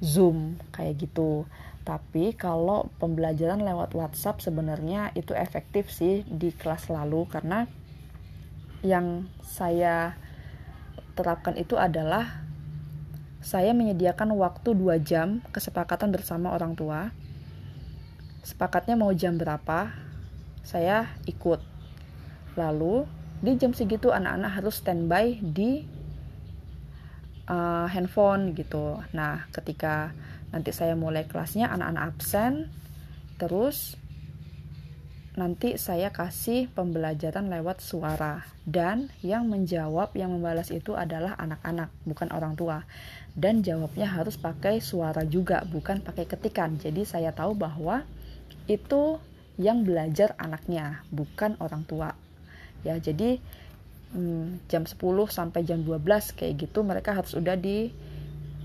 zoom 0.00 0.60
kayak 0.72 1.04
gitu. 1.04 1.44
Tapi 1.84 2.32
kalau 2.32 2.88
pembelajaran 2.96 3.60
lewat 3.60 3.92
WhatsApp 3.92 4.40
sebenarnya 4.40 5.12
itu 5.12 5.36
efektif 5.36 5.92
sih 5.92 6.24
di 6.24 6.50
kelas 6.50 6.88
lalu. 6.88 7.28
Karena 7.28 7.68
yang 8.80 9.28
saya 9.44 10.16
terapkan 11.12 11.54
itu 11.60 11.76
adalah 11.76 12.44
saya 13.44 13.76
menyediakan 13.76 14.32
waktu 14.40 14.72
2 14.72 14.96
jam 15.04 15.44
kesepakatan 15.52 16.08
bersama 16.08 16.56
orang 16.56 16.72
tua. 16.72 17.12
Sepakatnya 18.40 18.96
mau 18.96 19.12
jam 19.12 19.36
berapa 19.36 19.92
saya 20.64 21.12
ikut. 21.28 21.60
Lalu 22.56 23.04
di 23.44 23.60
jam 23.60 23.76
segitu 23.76 24.08
anak-anak 24.08 24.56
harus 24.56 24.80
standby 24.80 25.36
di 25.44 25.84
uh, 27.44 27.84
handphone 27.92 28.56
gitu. 28.56 29.04
Nah 29.12 29.44
ketika 29.52 30.16
nanti 30.48 30.72
saya 30.72 30.96
mulai 30.96 31.28
kelasnya 31.28 31.68
anak-anak 31.68 32.16
absen 32.16 32.72
terus 33.36 34.00
nanti 35.34 35.74
saya 35.74 36.14
kasih 36.14 36.70
pembelajaran 36.72 37.50
lewat 37.52 37.84
suara. 37.84 38.48
Dan 38.64 39.12
yang 39.20 39.50
menjawab 39.52 40.16
yang 40.16 40.32
membalas 40.32 40.72
itu 40.72 40.96
adalah 40.96 41.36
anak-anak 41.36 41.92
bukan 42.08 42.32
orang 42.32 42.54
tua. 42.56 42.88
Dan 43.34 43.60
jawabnya 43.60 44.08
harus 44.08 44.38
pakai 44.38 44.78
suara 44.80 45.26
juga 45.26 45.66
bukan 45.68 46.00
pakai 46.00 46.24
ketikan. 46.24 46.78
Jadi 46.78 47.04
saya 47.04 47.34
tahu 47.34 47.58
bahwa 47.58 48.06
itu 48.70 49.20
yang 49.60 49.86
belajar 49.86 50.34
anaknya, 50.38 51.02
bukan 51.12 51.58
orang 51.60 51.82
tua. 51.86 52.23
Ya, 52.84 53.00
jadi 53.00 53.40
hmm, 54.14 54.68
jam 54.70 54.84
10 54.86 54.96
sampai 55.28 55.66
jam 55.66 55.82
12 55.82 56.36
kayak 56.38 56.54
gitu 56.68 56.86
mereka 56.86 57.16
harus 57.16 57.34
udah 57.34 57.58
di 57.58 57.90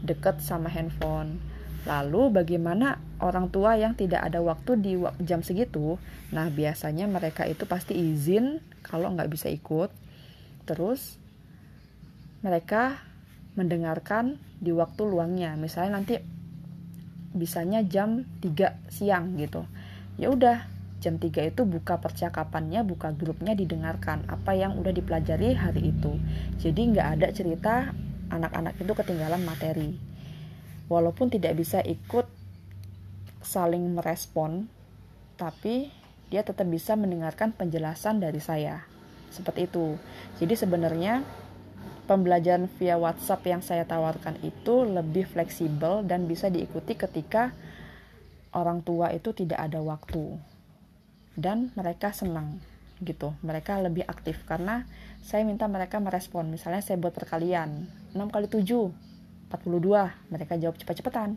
dekat 0.06 0.40
sama 0.40 0.70
handphone. 0.72 1.40
Lalu 1.88 2.44
bagaimana 2.44 3.00
orang 3.24 3.48
tua 3.50 3.80
yang 3.80 3.96
tidak 3.96 4.22
ada 4.28 4.44
waktu 4.44 4.78
di 4.80 4.94
jam 5.24 5.42
segitu? 5.42 5.96
Nah 6.36 6.52
biasanya 6.52 7.08
mereka 7.08 7.48
itu 7.48 7.64
pasti 7.64 7.96
izin 7.96 8.60
kalau 8.84 9.12
nggak 9.16 9.32
bisa 9.32 9.48
ikut. 9.48 9.90
Terus 10.68 11.18
mereka 12.44 13.00
mendengarkan 13.56 14.40
di 14.60 14.76
waktu 14.76 15.02
luangnya. 15.08 15.56
Misalnya 15.56 16.00
nanti 16.00 16.16
bisanya 17.32 17.84
jam 17.84 18.28
3 18.44 18.76
siang 18.92 19.40
gitu. 19.40 19.64
Ya 20.20 20.32
udah, 20.32 20.68
jam 21.00 21.16
3 21.16 21.56
itu 21.56 21.64
buka 21.64 21.98
percakapannya, 22.04 22.84
buka 22.84 23.16
grupnya 23.16 23.56
didengarkan 23.56 24.28
apa 24.28 24.52
yang 24.52 24.76
udah 24.76 24.92
dipelajari 24.92 25.56
hari 25.56 25.96
itu. 25.96 26.20
Jadi 26.60 26.82
nggak 26.96 27.08
ada 27.20 27.28
cerita 27.32 27.74
anak-anak 28.28 28.76
itu 28.78 28.92
ketinggalan 28.92 29.42
materi. 29.48 29.96
Walaupun 30.92 31.32
tidak 31.32 31.56
bisa 31.56 31.80
ikut 31.80 32.28
saling 33.40 33.96
merespon, 33.96 34.68
tapi 35.40 35.88
dia 36.28 36.44
tetap 36.44 36.68
bisa 36.68 37.00
mendengarkan 37.00 37.56
penjelasan 37.56 38.20
dari 38.20 38.44
saya. 38.44 38.84
Seperti 39.32 39.72
itu. 39.72 39.96
Jadi 40.38 40.54
sebenarnya 40.60 41.24
pembelajaran 42.12 42.68
via 42.76 43.00
WhatsApp 43.00 43.46
yang 43.48 43.62
saya 43.64 43.88
tawarkan 43.88 44.36
itu 44.44 44.84
lebih 44.84 45.30
fleksibel 45.30 46.04
dan 46.04 46.26
bisa 46.26 46.50
diikuti 46.50 46.98
ketika 46.98 47.54
orang 48.52 48.82
tua 48.82 49.14
itu 49.14 49.30
tidak 49.30 49.62
ada 49.62 49.78
waktu 49.78 50.42
dan 51.40 51.72
mereka 51.74 52.12
senang 52.12 52.60
gitu. 53.00 53.32
Mereka 53.42 53.80
lebih 53.80 54.04
aktif 54.04 54.44
karena 54.44 54.84
saya 55.24 55.48
minta 55.48 55.66
mereka 55.72 55.98
merespon. 56.04 56.52
Misalnya 56.52 56.84
saya 56.84 57.00
buat 57.00 57.16
perkalian 57.16 57.88
6 58.12 58.28
kali 58.28 58.48
7 58.52 59.08
42 59.50 60.30
mereka 60.30 60.54
jawab 60.62 60.78
cepat-cepatan. 60.78 61.34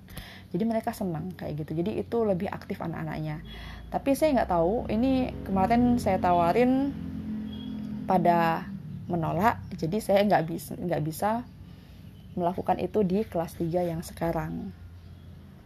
Jadi 0.53 0.65
mereka 0.69 0.93
senang 0.93 1.33
kayak 1.33 1.65
gitu. 1.65 1.81
Jadi 1.81 1.97
itu 2.03 2.17
lebih 2.29 2.53
aktif 2.53 2.83
anak-anaknya. 2.85 3.41
Tapi 3.89 4.13
saya 4.13 4.43
nggak 4.43 4.51
tahu 4.53 4.91
ini 4.93 5.33
kemarin 5.49 5.97
saya 5.97 6.21
tawarin 6.21 6.93
pada 8.05 8.69
menolak 9.07 9.59
jadi 9.77 9.99
saya 9.99 10.21
nggak 10.25 10.45
bisa 10.47 10.73
nggak 10.79 11.03
bisa 11.03 11.31
melakukan 12.39 12.81
itu 12.81 13.05
di 13.05 13.25
kelas 13.29 13.61
3 13.61 13.93
yang 13.93 14.01
sekarang 14.01 14.73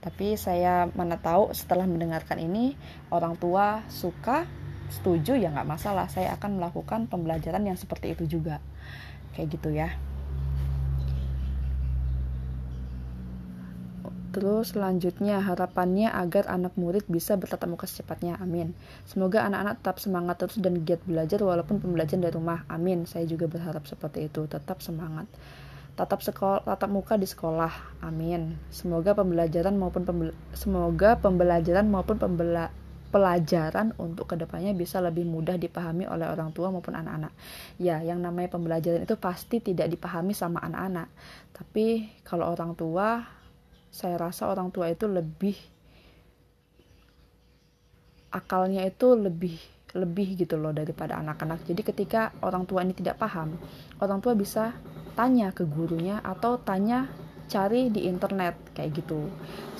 tapi 0.06 0.38
saya 0.38 0.86
mana 0.94 1.18
tahu 1.18 1.50
setelah 1.50 1.82
mendengarkan 1.82 2.38
ini 2.38 2.78
orang 3.10 3.34
tua 3.34 3.82
suka 3.90 4.46
setuju 4.86 5.34
ya 5.34 5.50
nggak 5.50 5.66
masalah 5.66 6.06
saya 6.06 6.30
akan 6.38 6.62
melakukan 6.62 7.10
pembelajaran 7.10 7.66
yang 7.66 7.74
seperti 7.74 8.14
itu 8.14 8.38
juga 8.38 8.62
kayak 9.34 9.58
gitu 9.58 9.74
ya 9.74 9.90
Terus 14.36 14.76
selanjutnya 14.76 15.40
harapannya 15.40 16.12
agar 16.12 16.44
anak 16.52 16.76
murid 16.76 17.08
bisa 17.08 17.40
bertatap 17.40 17.72
muka 17.72 17.88
secepatnya. 17.88 18.36
Amin. 18.36 18.76
Semoga 19.08 19.48
anak-anak 19.48 19.80
tetap 19.80 19.96
semangat 19.96 20.36
terus 20.36 20.60
dan 20.60 20.84
giat 20.84 21.00
belajar 21.08 21.40
walaupun 21.40 21.80
pembelajaran 21.80 22.20
dari 22.20 22.36
rumah. 22.36 22.68
Amin. 22.68 23.08
Saya 23.08 23.24
juga 23.24 23.48
berharap 23.48 23.88
seperti 23.88 24.28
itu. 24.28 24.44
Tetap 24.44 24.84
semangat. 24.84 25.24
Tatap 25.96 26.20
sekolah, 26.20 26.60
tatap 26.68 26.92
muka 26.92 27.16
di 27.16 27.24
sekolah. 27.24 28.04
Amin. 28.04 28.60
Semoga 28.68 29.16
pembelajaran 29.16 29.72
maupun 29.80 30.04
pembela 30.04 30.36
semoga 30.52 31.16
pembelajaran 31.16 31.88
maupun 31.88 32.20
pembela 32.20 32.68
pelajaran 33.08 33.96
untuk 33.96 34.28
ke 34.28 34.36
depannya 34.36 34.76
bisa 34.76 35.00
lebih 35.00 35.24
mudah 35.24 35.56
dipahami 35.56 36.04
oleh 36.04 36.28
orang 36.28 36.52
tua 36.52 36.68
maupun 36.68 36.92
anak-anak. 36.92 37.32
Ya, 37.80 38.04
yang 38.04 38.20
namanya 38.20 38.52
pembelajaran 38.52 39.08
itu 39.08 39.16
pasti 39.16 39.64
tidak 39.64 39.88
dipahami 39.88 40.36
sama 40.36 40.60
anak-anak. 40.60 41.08
Tapi 41.56 42.12
kalau 42.28 42.52
orang 42.52 42.76
tua 42.76 43.24
saya 43.88 44.20
rasa 44.20 44.52
orang 44.52 44.68
tua 44.68 44.92
itu 44.92 45.08
lebih 45.08 45.56
akalnya 48.36 48.84
itu 48.84 49.16
lebih 49.16 49.56
lebih 49.96 50.36
gitu 50.36 50.60
loh 50.60 50.76
daripada 50.76 51.16
anak-anak. 51.16 51.64
Jadi 51.64 51.80
ketika 51.80 52.36
orang 52.44 52.68
tua 52.68 52.84
ini 52.84 52.92
tidak 52.92 53.16
paham, 53.16 53.56
orang 53.96 54.20
tua 54.20 54.36
bisa 54.36 54.76
tanya 55.16 55.50
ke 55.50 55.64
gurunya 55.64 56.20
atau 56.20 56.60
tanya 56.60 57.08
cari 57.48 57.88
di 57.88 58.04
internet 58.06 58.54
kayak 58.76 59.00
gitu. 59.00 59.26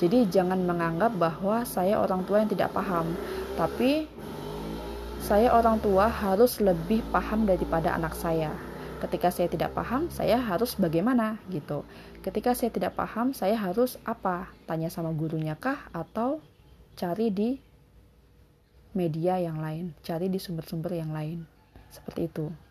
Jadi 0.00 0.26
jangan 0.32 0.64
menganggap 0.64 1.14
bahwa 1.14 1.62
saya 1.68 2.00
orang 2.00 2.24
tua 2.24 2.42
yang 2.42 2.50
tidak 2.50 2.72
paham, 2.72 3.12
tapi 3.58 4.08
saya 5.20 5.50
orang 5.52 5.82
tua 5.82 6.06
harus 6.06 6.62
lebih 6.62 7.02
paham 7.10 7.44
daripada 7.44 7.92
anak 7.92 8.14
saya. 8.14 8.54
Ketika 8.96 9.28
saya 9.28 9.52
tidak 9.52 9.76
paham, 9.76 10.08
saya 10.08 10.40
harus 10.40 10.72
bagaimana 10.80 11.36
gitu. 11.52 11.84
Ketika 12.24 12.56
saya 12.56 12.72
tidak 12.72 12.96
paham, 12.96 13.36
saya 13.36 13.58
harus 13.58 14.00
apa? 14.08 14.48
Tanya 14.64 14.88
sama 14.88 15.12
gurunya 15.12 15.52
kah 15.52 15.76
atau 15.92 16.40
cari 16.96 17.28
di 17.28 17.60
media 18.96 19.36
yang 19.36 19.60
lain, 19.60 19.92
cari 20.00 20.32
di 20.32 20.40
sumber-sumber 20.40 20.96
yang 20.96 21.12
lain. 21.12 21.44
Seperti 21.92 22.20
itu. 22.24 22.65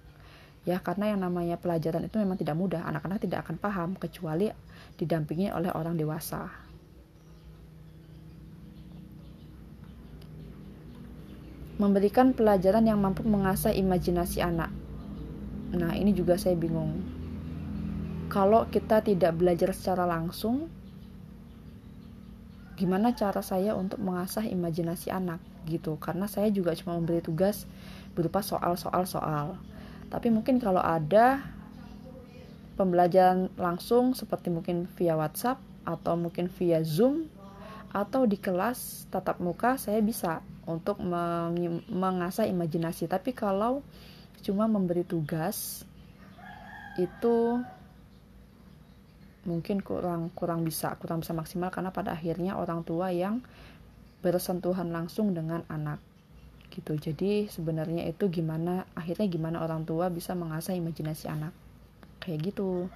Ya, 0.66 0.82
karena 0.82 1.14
yang 1.14 1.22
namanya 1.22 1.62
pelajaran 1.62 2.10
itu 2.10 2.18
memang 2.18 2.42
tidak 2.42 2.58
mudah. 2.58 2.82
Anak-anak 2.90 3.22
tidak 3.22 3.46
akan 3.46 3.56
paham 3.62 3.90
kecuali 3.96 4.50
didampingi 4.98 5.54
oleh 5.54 5.70
orang 5.72 5.94
dewasa. 5.94 6.50
Memberikan 11.78 12.34
pelajaran 12.34 12.88
yang 12.88 12.98
mampu 12.98 13.22
mengasah 13.28 13.76
imajinasi 13.76 14.42
anak 14.42 14.72
Nah, 15.76 15.92
ini 15.92 16.16
juga 16.16 16.40
saya 16.40 16.56
bingung. 16.56 17.04
Kalau 18.32 18.64
kita 18.72 19.04
tidak 19.04 19.36
belajar 19.36 19.76
secara 19.76 20.08
langsung, 20.08 20.72
gimana 22.80 23.12
cara 23.12 23.44
saya 23.44 23.76
untuk 23.76 24.00
mengasah 24.00 24.48
imajinasi 24.48 25.12
anak 25.12 25.44
gitu? 25.68 26.00
Karena 26.00 26.32
saya 26.32 26.48
juga 26.48 26.72
cuma 26.80 26.96
memberi 26.96 27.20
tugas 27.20 27.68
berupa 28.16 28.40
soal-soal 28.40 29.04
soal. 29.04 29.60
Tapi 30.10 30.28
mungkin 30.32 30.62
kalau 30.62 30.82
ada 30.82 31.42
pembelajaran 32.76 33.52
langsung 33.56 34.14
seperti 34.14 34.52
mungkin 34.52 34.86
via 35.00 35.16
WhatsApp 35.16 35.60
atau 35.88 36.20
mungkin 36.20 36.52
via 36.52 36.84
Zoom 36.84 37.30
atau 37.96 38.28
di 38.28 38.36
kelas 38.36 39.08
tatap 39.08 39.40
muka 39.40 39.80
saya 39.80 40.04
bisa 40.04 40.44
untuk 40.68 41.00
mengasah 41.88 42.44
imajinasi. 42.44 43.08
Tapi 43.08 43.32
kalau 43.32 43.80
cuma 44.44 44.68
memberi 44.68 45.08
tugas 45.08 45.88
itu 47.00 47.60
mungkin 49.46 49.78
kurang 49.80 50.34
kurang 50.34 50.66
bisa 50.66 50.98
kurang 50.98 51.22
bisa 51.22 51.38
maksimal 51.38 51.70
karena 51.70 51.94
pada 51.94 52.18
akhirnya 52.18 52.58
orang 52.58 52.82
tua 52.82 53.14
yang 53.14 53.46
bersentuhan 54.26 54.90
langsung 54.90 55.38
dengan 55.38 55.62
anak 55.70 56.02
gitu. 56.76 57.00
Jadi 57.00 57.48
sebenarnya 57.48 58.04
itu 58.04 58.28
gimana 58.28 58.84
akhirnya 58.92 59.32
gimana 59.32 59.64
orang 59.64 59.88
tua 59.88 60.12
bisa 60.12 60.36
mengasah 60.36 60.76
imajinasi 60.76 61.32
anak. 61.32 61.56
Kayak 62.20 62.52
gitu. 62.52 62.92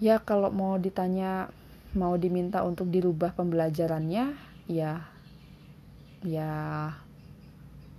Ya 0.00 0.16
kalau 0.24 0.48
mau 0.48 0.80
ditanya 0.80 1.52
mau 1.92 2.16
diminta 2.16 2.64
untuk 2.64 2.88
dirubah 2.88 3.36
pembelajarannya 3.36 4.32
ya 4.70 5.04
ya 6.24 6.52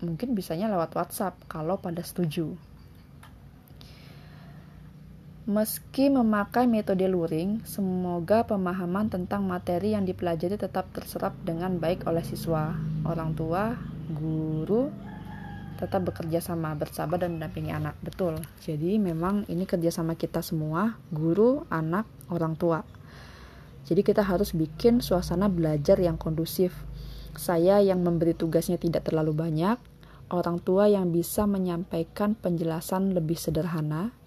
mungkin 0.02 0.34
bisanya 0.34 0.72
lewat 0.72 0.98
WhatsApp 0.98 1.38
kalau 1.46 1.78
pada 1.78 2.02
setuju. 2.02 2.58
Meski 5.50 6.06
memakai 6.14 6.70
metode 6.70 7.10
luring, 7.10 7.66
semoga 7.66 8.46
pemahaman 8.46 9.10
tentang 9.10 9.42
materi 9.42 9.98
yang 9.98 10.06
dipelajari 10.06 10.54
tetap 10.54 10.94
terserap 10.94 11.34
dengan 11.42 11.82
baik 11.82 12.06
oleh 12.06 12.22
siswa, 12.22 12.78
orang 13.10 13.34
tua, 13.34 13.74
guru, 14.14 14.94
tetap 15.82 16.06
bekerja 16.06 16.46
sama, 16.46 16.78
bersabar 16.78 17.18
dan 17.18 17.42
mendampingi 17.42 17.74
anak. 17.74 17.98
Betul. 18.06 18.38
Jadi 18.62 19.02
memang 19.02 19.50
ini 19.50 19.66
kerjasama 19.66 20.14
kita 20.14 20.46
semua, 20.46 20.94
guru, 21.10 21.66
anak, 21.74 22.06
orang 22.30 22.54
tua. 22.54 22.86
Jadi 23.90 24.06
kita 24.06 24.22
harus 24.22 24.54
bikin 24.54 25.02
suasana 25.02 25.50
belajar 25.50 25.98
yang 25.98 26.22
kondusif. 26.22 26.70
Saya 27.34 27.82
yang 27.82 28.06
memberi 28.06 28.38
tugasnya 28.38 28.78
tidak 28.78 29.10
terlalu 29.10 29.34
banyak, 29.34 29.82
orang 30.30 30.62
tua 30.62 30.86
yang 30.86 31.10
bisa 31.10 31.50
menyampaikan 31.50 32.38
penjelasan 32.38 33.18
lebih 33.18 33.42
sederhana 33.42 34.21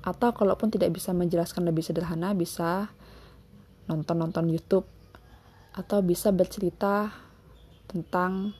atau 0.00 0.32
kalaupun 0.32 0.72
tidak 0.72 0.96
bisa 0.96 1.12
menjelaskan 1.12 1.68
lebih 1.68 1.84
sederhana 1.84 2.32
bisa 2.32 2.88
nonton-nonton 3.90 4.48
YouTube. 4.48 4.86
Atau 5.70 6.02
bisa 6.02 6.34
bercerita 6.34 7.14
tentang 7.86 8.54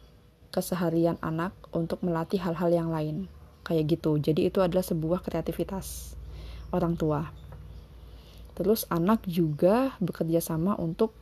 keseharian 0.50 1.18
anak 1.22 1.54
untuk 1.70 2.02
melatih 2.02 2.42
hal-hal 2.42 2.70
yang 2.70 2.88
lain. 2.90 3.30
Kayak 3.62 3.98
gitu. 3.98 4.18
Jadi 4.18 4.50
itu 4.50 4.58
adalah 4.62 4.82
sebuah 4.82 5.22
kreativitas 5.22 6.18
orang 6.74 6.94
tua. 6.98 7.30
Terus 8.58 8.84
anak 8.92 9.24
juga 9.24 9.94
bekerja 10.02 10.42
sama 10.42 10.76
untuk 10.76 11.16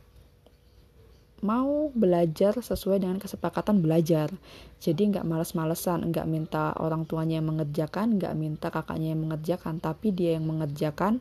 mau 1.41 1.89
belajar 1.95 2.57
sesuai 2.57 3.03
dengan 3.03 3.17
kesepakatan 3.19 3.79
belajar. 3.83 4.31
Jadi 4.79 5.15
nggak 5.15 5.27
males-malesan, 5.27 6.09
nggak 6.11 6.27
minta 6.27 6.71
orang 6.79 7.03
tuanya 7.03 7.39
yang 7.39 7.51
mengerjakan, 7.51 8.19
nggak 8.19 8.33
minta 8.35 8.67
kakaknya 8.71 9.13
yang 9.15 9.21
mengerjakan, 9.27 9.79
tapi 9.83 10.11
dia 10.15 10.39
yang 10.39 10.47
mengerjakan 10.47 11.19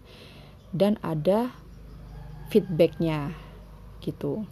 dan 0.74 1.00
ada 1.00 1.50
feedbacknya 2.48 3.32
gitu. 4.04 4.46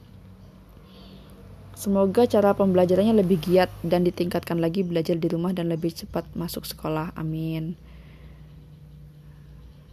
Semoga 1.77 2.25
cara 2.25 2.57
pembelajarannya 2.57 3.21
lebih 3.21 3.37
giat 3.37 3.69
dan 3.85 4.01
ditingkatkan 4.01 4.57
lagi 4.57 4.81
belajar 4.81 5.13
di 5.21 5.29
rumah 5.29 5.53
dan 5.53 5.69
lebih 5.69 5.93
cepat 5.93 6.25
masuk 6.33 6.65
sekolah. 6.65 7.13
Amin. 7.13 7.77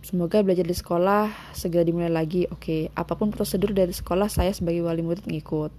Semoga 0.04 0.44
belajar 0.44 0.68
di 0.68 0.76
sekolah 0.76 1.32
segera 1.56 1.88
dimulai 1.88 2.12
lagi. 2.12 2.44
Oke, 2.52 2.92
apa 2.92 3.16
pun 3.16 3.32
prosedur 3.32 3.72
dari 3.72 3.96
sekolah, 3.96 4.28
saya 4.28 4.52
sebagai 4.52 4.84
wali 4.84 5.00
murid 5.00 5.24
ngikut. 5.24 5.72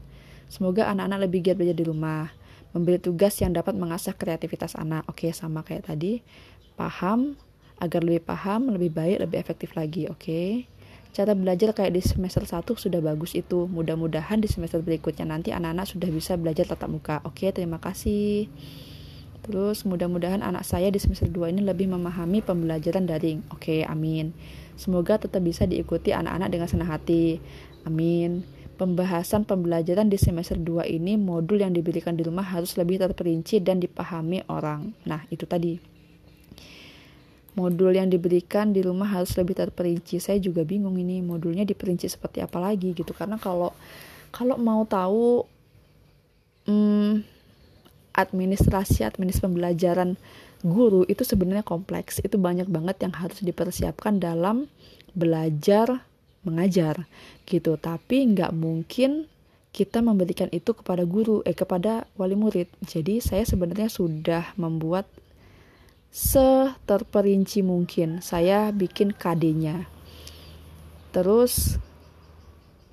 Semoga 0.48 0.88
anak-anak 0.88 1.28
lebih 1.28 1.44
giat 1.44 1.60
belajar 1.60 1.76
di 1.76 1.84
rumah. 1.84 2.32
Memberi 2.72 2.96
tugas 2.96 3.36
yang 3.44 3.52
dapat 3.52 3.76
mengasah 3.76 4.16
kreativitas 4.16 4.80
anak. 4.80 5.04
Oke, 5.12 5.28
sama 5.36 5.60
kayak 5.60 5.92
tadi. 5.92 6.24
Paham, 6.72 7.36
agar 7.76 8.00
lebih 8.00 8.24
paham, 8.24 8.72
lebih 8.72 8.96
baik, 8.96 9.28
lebih 9.28 9.36
efektif 9.36 9.76
lagi. 9.76 10.08
Oke. 10.08 10.64
Cara 11.14 11.36
belajar 11.36 11.70
kayak 11.76 11.94
di 11.94 12.02
semester 12.02 12.42
1 12.42 12.64
sudah 12.80 12.98
bagus 13.04 13.36
itu. 13.36 13.70
Mudah-mudahan 13.70 14.40
di 14.40 14.48
semester 14.48 14.80
berikutnya 14.80 15.28
nanti 15.28 15.52
anak-anak 15.52 15.86
sudah 15.86 16.08
bisa 16.10 16.34
belajar 16.34 16.64
tatap 16.64 16.90
muka. 16.90 17.20
Oke, 17.28 17.52
terima 17.52 17.76
kasih. 17.76 18.48
Terus 19.44 19.84
mudah-mudahan 19.84 20.40
anak 20.40 20.64
saya 20.64 20.88
di 20.88 20.96
semester 20.96 21.28
2 21.28 21.52
ini 21.52 21.60
lebih 21.60 21.84
memahami 21.92 22.40
pembelajaran 22.40 23.04
daring. 23.04 23.44
Oke, 23.52 23.84
amin. 23.84 24.32
Semoga 24.80 25.20
tetap 25.20 25.44
bisa 25.44 25.68
diikuti 25.68 26.16
anak-anak 26.16 26.48
dengan 26.48 26.64
senang 26.64 26.88
hati. 26.88 27.36
Amin. 27.84 28.40
Pembahasan 28.80 29.44
pembelajaran 29.44 30.08
di 30.08 30.16
semester 30.16 30.56
2 30.56 30.88
ini 30.88 31.20
modul 31.20 31.60
yang 31.60 31.76
diberikan 31.76 32.16
di 32.16 32.24
rumah 32.24 32.42
harus 32.42 32.80
lebih 32.80 32.96
terperinci 33.04 33.60
dan 33.60 33.84
dipahami 33.84 34.48
orang. 34.48 34.96
Nah, 35.04 35.28
itu 35.28 35.44
tadi. 35.44 35.76
Modul 37.54 38.00
yang 38.00 38.08
diberikan 38.08 38.72
di 38.72 38.80
rumah 38.80 39.12
harus 39.12 39.36
lebih 39.36 39.60
terperinci. 39.60 40.24
Saya 40.24 40.40
juga 40.40 40.64
bingung 40.64 40.96
ini 40.96 41.20
modulnya 41.20 41.68
diperinci 41.68 42.08
seperti 42.08 42.40
apa 42.40 42.58
lagi 42.58 42.96
gitu. 42.96 43.12
Karena 43.12 43.36
kalau 43.36 43.76
kalau 44.34 44.58
mau 44.58 44.82
tahu 44.88 45.46
hmm, 46.66 47.33
administrasi 48.14 49.02
administrasi 49.02 49.44
pembelajaran 49.44 50.16
guru 50.62 51.04
itu 51.10 51.26
sebenarnya 51.26 51.66
kompleks. 51.66 52.22
Itu 52.22 52.40
banyak 52.40 52.70
banget 52.70 53.02
yang 53.04 53.14
harus 53.18 53.42
dipersiapkan 53.42 54.22
dalam 54.22 54.70
belajar 55.12 56.06
mengajar 56.46 57.04
gitu. 57.44 57.76
Tapi 57.76 58.32
nggak 58.32 58.54
mungkin 58.54 59.26
kita 59.74 60.00
memberikan 60.00 60.46
itu 60.54 60.70
kepada 60.70 61.02
guru 61.02 61.42
eh 61.42 61.58
kepada 61.58 62.06
wali 62.14 62.38
murid. 62.38 62.70
Jadi 62.86 63.18
saya 63.18 63.42
sebenarnya 63.42 63.90
sudah 63.90 64.54
membuat 64.54 65.10
seterperinci 66.14 67.66
mungkin. 67.66 68.22
Saya 68.22 68.70
bikin 68.70 69.10
KD-nya 69.12 69.94
terus 71.14 71.78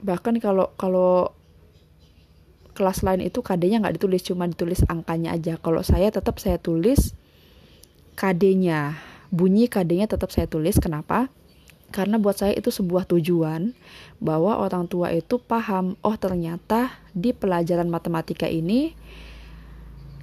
bahkan 0.06 0.38
kalau 0.38 0.70
kalau 0.78 1.34
kelas 2.72 3.04
lain 3.04 3.22
itu 3.24 3.44
KD-nya 3.44 3.84
nggak 3.84 4.02
ditulis 4.02 4.24
cuma 4.24 4.48
ditulis 4.48 4.82
angkanya 4.88 5.36
aja. 5.36 5.60
Kalau 5.60 5.84
saya 5.84 6.10
tetap 6.10 6.40
saya 6.40 6.58
tulis 6.58 7.14
KD-nya 8.16 9.00
bunyi 9.32 9.72
KD-nya 9.72 10.08
tetap 10.08 10.32
saya 10.32 10.48
tulis. 10.48 10.80
Kenapa? 10.80 11.32
Karena 11.92 12.16
buat 12.16 12.40
saya 12.40 12.56
itu 12.56 12.72
sebuah 12.72 13.04
tujuan 13.12 13.76
bahwa 14.24 14.56
orang 14.64 14.88
tua 14.88 15.12
itu 15.12 15.40
paham 15.44 16.00
oh 16.00 16.16
ternyata 16.16 16.96
di 17.12 17.36
pelajaran 17.36 17.92
matematika 17.92 18.48
ini 18.48 18.96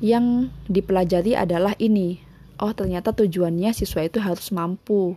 yang 0.00 0.48
dipelajari 0.70 1.36
adalah 1.36 1.76
ini. 1.76 2.24
Oh 2.58 2.72
ternyata 2.72 3.12
tujuannya 3.12 3.76
siswa 3.76 4.02
itu 4.02 4.18
harus 4.18 4.48
mampu 4.50 5.14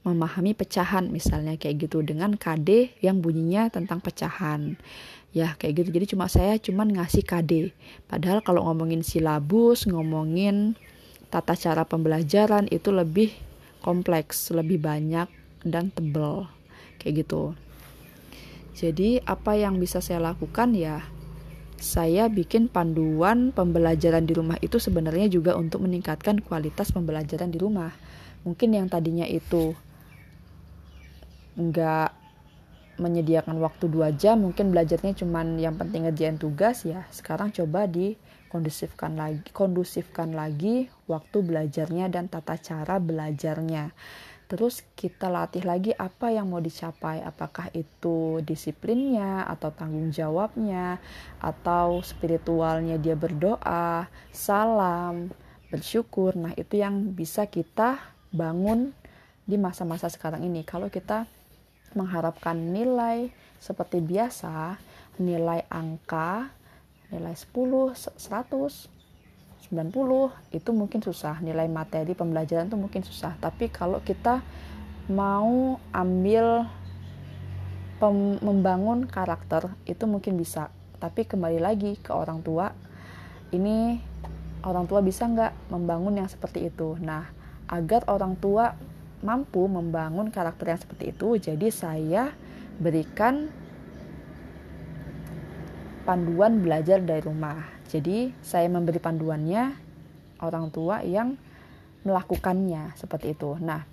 memahami 0.00 0.56
pecahan 0.56 1.12
misalnya 1.12 1.60
kayak 1.60 1.88
gitu 1.88 2.00
dengan 2.00 2.32
KD 2.32 2.98
yang 3.04 3.20
bunyinya 3.20 3.68
tentang 3.68 4.00
pecahan 4.00 4.80
ya 5.30 5.54
kayak 5.58 5.84
gitu. 5.84 5.88
Jadi 5.94 6.06
cuma 6.16 6.26
saya 6.26 6.58
cuman 6.58 6.90
ngasih 7.00 7.22
KD 7.22 7.74
padahal 8.10 8.42
kalau 8.42 8.66
ngomongin 8.66 9.06
silabus 9.06 9.86
ngomongin 9.86 10.74
tata 11.30 11.54
cara 11.54 11.86
pembelajaran 11.86 12.66
itu 12.74 12.90
lebih 12.90 13.30
kompleks 13.80 14.50
lebih 14.50 14.82
banyak 14.82 15.30
dan 15.62 15.94
tebel. 15.94 16.50
Kayak 17.00 17.26
gitu. 17.26 17.54
Jadi 18.76 19.20
apa 19.24 19.56
yang 19.56 19.76
bisa 19.76 20.00
saya 20.00 20.20
lakukan? 20.32 20.72
Ya 20.76 21.04
saya 21.80 22.28
bikin 22.28 22.68
panduan 22.68 23.56
pembelajaran 23.56 24.28
di 24.28 24.36
rumah 24.36 24.60
itu 24.60 24.76
sebenarnya 24.76 25.32
juga 25.32 25.56
untuk 25.56 25.80
meningkatkan 25.88 26.44
kualitas 26.44 26.92
pembelajaran 26.92 27.48
di 27.48 27.56
rumah. 27.56 27.96
Mungkin 28.44 28.76
yang 28.76 28.86
tadinya 28.92 29.24
itu 29.24 29.72
nggak 31.56 32.19
menyediakan 33.00 33.56
waktu 33.58 33.88
dua 33.88 34.12
jam 34.12 34.44
mungkin 34.44 34.68
belajarnya 34.70 35.16
cuman 35.16 35.56
yang 35.56 35.80
penting 35.80 36.04
ngerjain 36.04 36.36
tugas 36.36 36.84
ya 36.84 37.08
sekarang 37.08 37.48
coba 37.50 37.88
di 37.88 38.20
kondusifkan 38.52 39.16
lagi 39.16 39.48
kondusifkan 39.56 40.36
lagi 40.36 40.92
waktu 41.08 41.40
belajarnya 41.40 42.12
dan 42.12 42.28
tata 42.28 42.60
cara 42.60 43.00
belajarnya. 43.00 43.96
Terus 44.50 44.82
kita 44.98 45.30
latih 45.30 45.62
lagi 45.62 45.94
apa 45.94 46.34
yang 46.34 46.50
mau 46.50 46.58
dicapai 46.58 47.22
apakah 47.22 47.70
itu 47.70 48.42
disiplinnya 48.42 49.46
atau 49.46 49.70
tanggung 49.70 50.10
jawabnya 50.10 50.98
atau 51.38 52.02
spiritualnya 52.02 52.98
dia 52.98 53.14
berdoa 53.14 54.10
salam 54.34 55.30
bersyukur. 55.70 56.34
Nah 56.34 56.50
itu 56.58 56.82
yang 56.82 57.14
bisa 57.14 57.46
kita 57.46 58.02
bangun 58.34 58.90
di 59.46 59.54
masa-masa 59.54 60.10
sekarang 60.10 60.42
ini. 60.42 60.66
Kalau 60.66 60.90
kita 60.90 61.30
mengharapkan 61.94 62.56
nilai 62.56 63.30
seperti 63.60 64.00
biasa, 64.00 64.78
nilai 65.20 65.66
angka, 65.68 66.48
nilai 67.10 67.34
10, 67.34 67.92
100, 68.16 68.88
90 69.70 70.56
itu 70.56 70.70
mungkin 70.74 71.00
susah, 71.04 71.38
nilai 71.44 71.70
materi 71.70 72.16
pembelajaran 72.16 72.66
itu 72.66 72.78
mungkin 72.78 73.02
susah. 73.06 73.38
Tapi 73.38 73.70
kalau 73.70 74.02
kita 74.02 74.42
mau 75.10 75.78
ambil 75.94 76.66
membangun 78.40 79.04
karakter 79.04 79.68
itu 79.84 80.08
mungkin 80.08 80.40
bisa. 80.40 80.72
Tapi 80.96 81.28
kembali 81.28 81.60
lagi 81.60 82.00
ke 82.00 82.10
orang 82.10 82.40
tua, 82.40 82.72
ini 83.52 84.00
orang 84.64 84.88
tua 84.88 85.04
bisa 85.04 85.28
nggak 85.28 85.72
membangun 85.72 86.16
yang 86.16 86.28
seperti 86.28 86.72
itu. 86.72 86.96
Nah, 87.00 87.28
agar 87.68 88.08
orang 88.08 88.34
tua 88.40 88.72
mampu 89.20 89.68
membangun 89.68 90.32
karakter 90.32 90.72
yang 90.72 90.80
seperti 90.80 91.12
itu 91.12 91.36
jadi 91.36 91.68
saya 91.68 92.22
berikan 92.80 93.52
panduan 96.10 96.58
belajar 96.64 96.98
dari 96.98 97.22
rumah. 97.22 97.60
Jadi 97.86 98.34
saya 98.40 98.66
memberi 98.66 98.98
panduannya 98.98 99.76
orang 100.40 100.72
tua 100.72 101.04
yang 101.04 101.36
melakukannya 102.02 102.96
seperti 102.96 103.36
itu. 103.36 103.54
Nah 103.60 103.84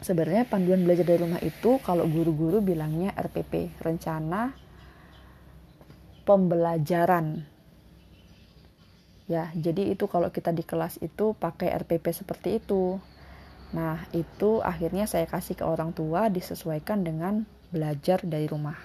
sebenarnya 0.00 0.48
panduan 0.48 0.82
belajar 0.82 1.06
dari 1.06 1.20
rumah 1.20 1.38
itu 1.38 1.78
kalau 1.84 2.08
guru-guru 2.08 2.64
bilangnya 2.64 3.12
RPP 3.14 3.78
rencana 3.78 4.56
pembelajaran. 6.24 7.44
Ya 9.28 9.52
jadi 9.54 9.94
itu 9.94 10.08
kalau 10.08 10.32
kita 10.32 10.50
di 10.50 10.64
kelas 10.64 10.98
itu 10.98 11.36
pakai 11.36 11.70
RPP 11.84 12.10
seperti 12.10 12.58
itu 12.58 12.98
Nah, 13.72 14.04
itu 14.12 14.60
akhirnya 14.60 15.08
saya 15.08 15.24
kasih 15.24 15.56
ke 15.56 15.64
orang 15.64 15.96
tua 15.96 16.28
disesuaikan 16.28 17.04
dengan 17.04 17.48
belajar 17.72 18.20
dari 18.24 18.44
rumah. 18.44 18.76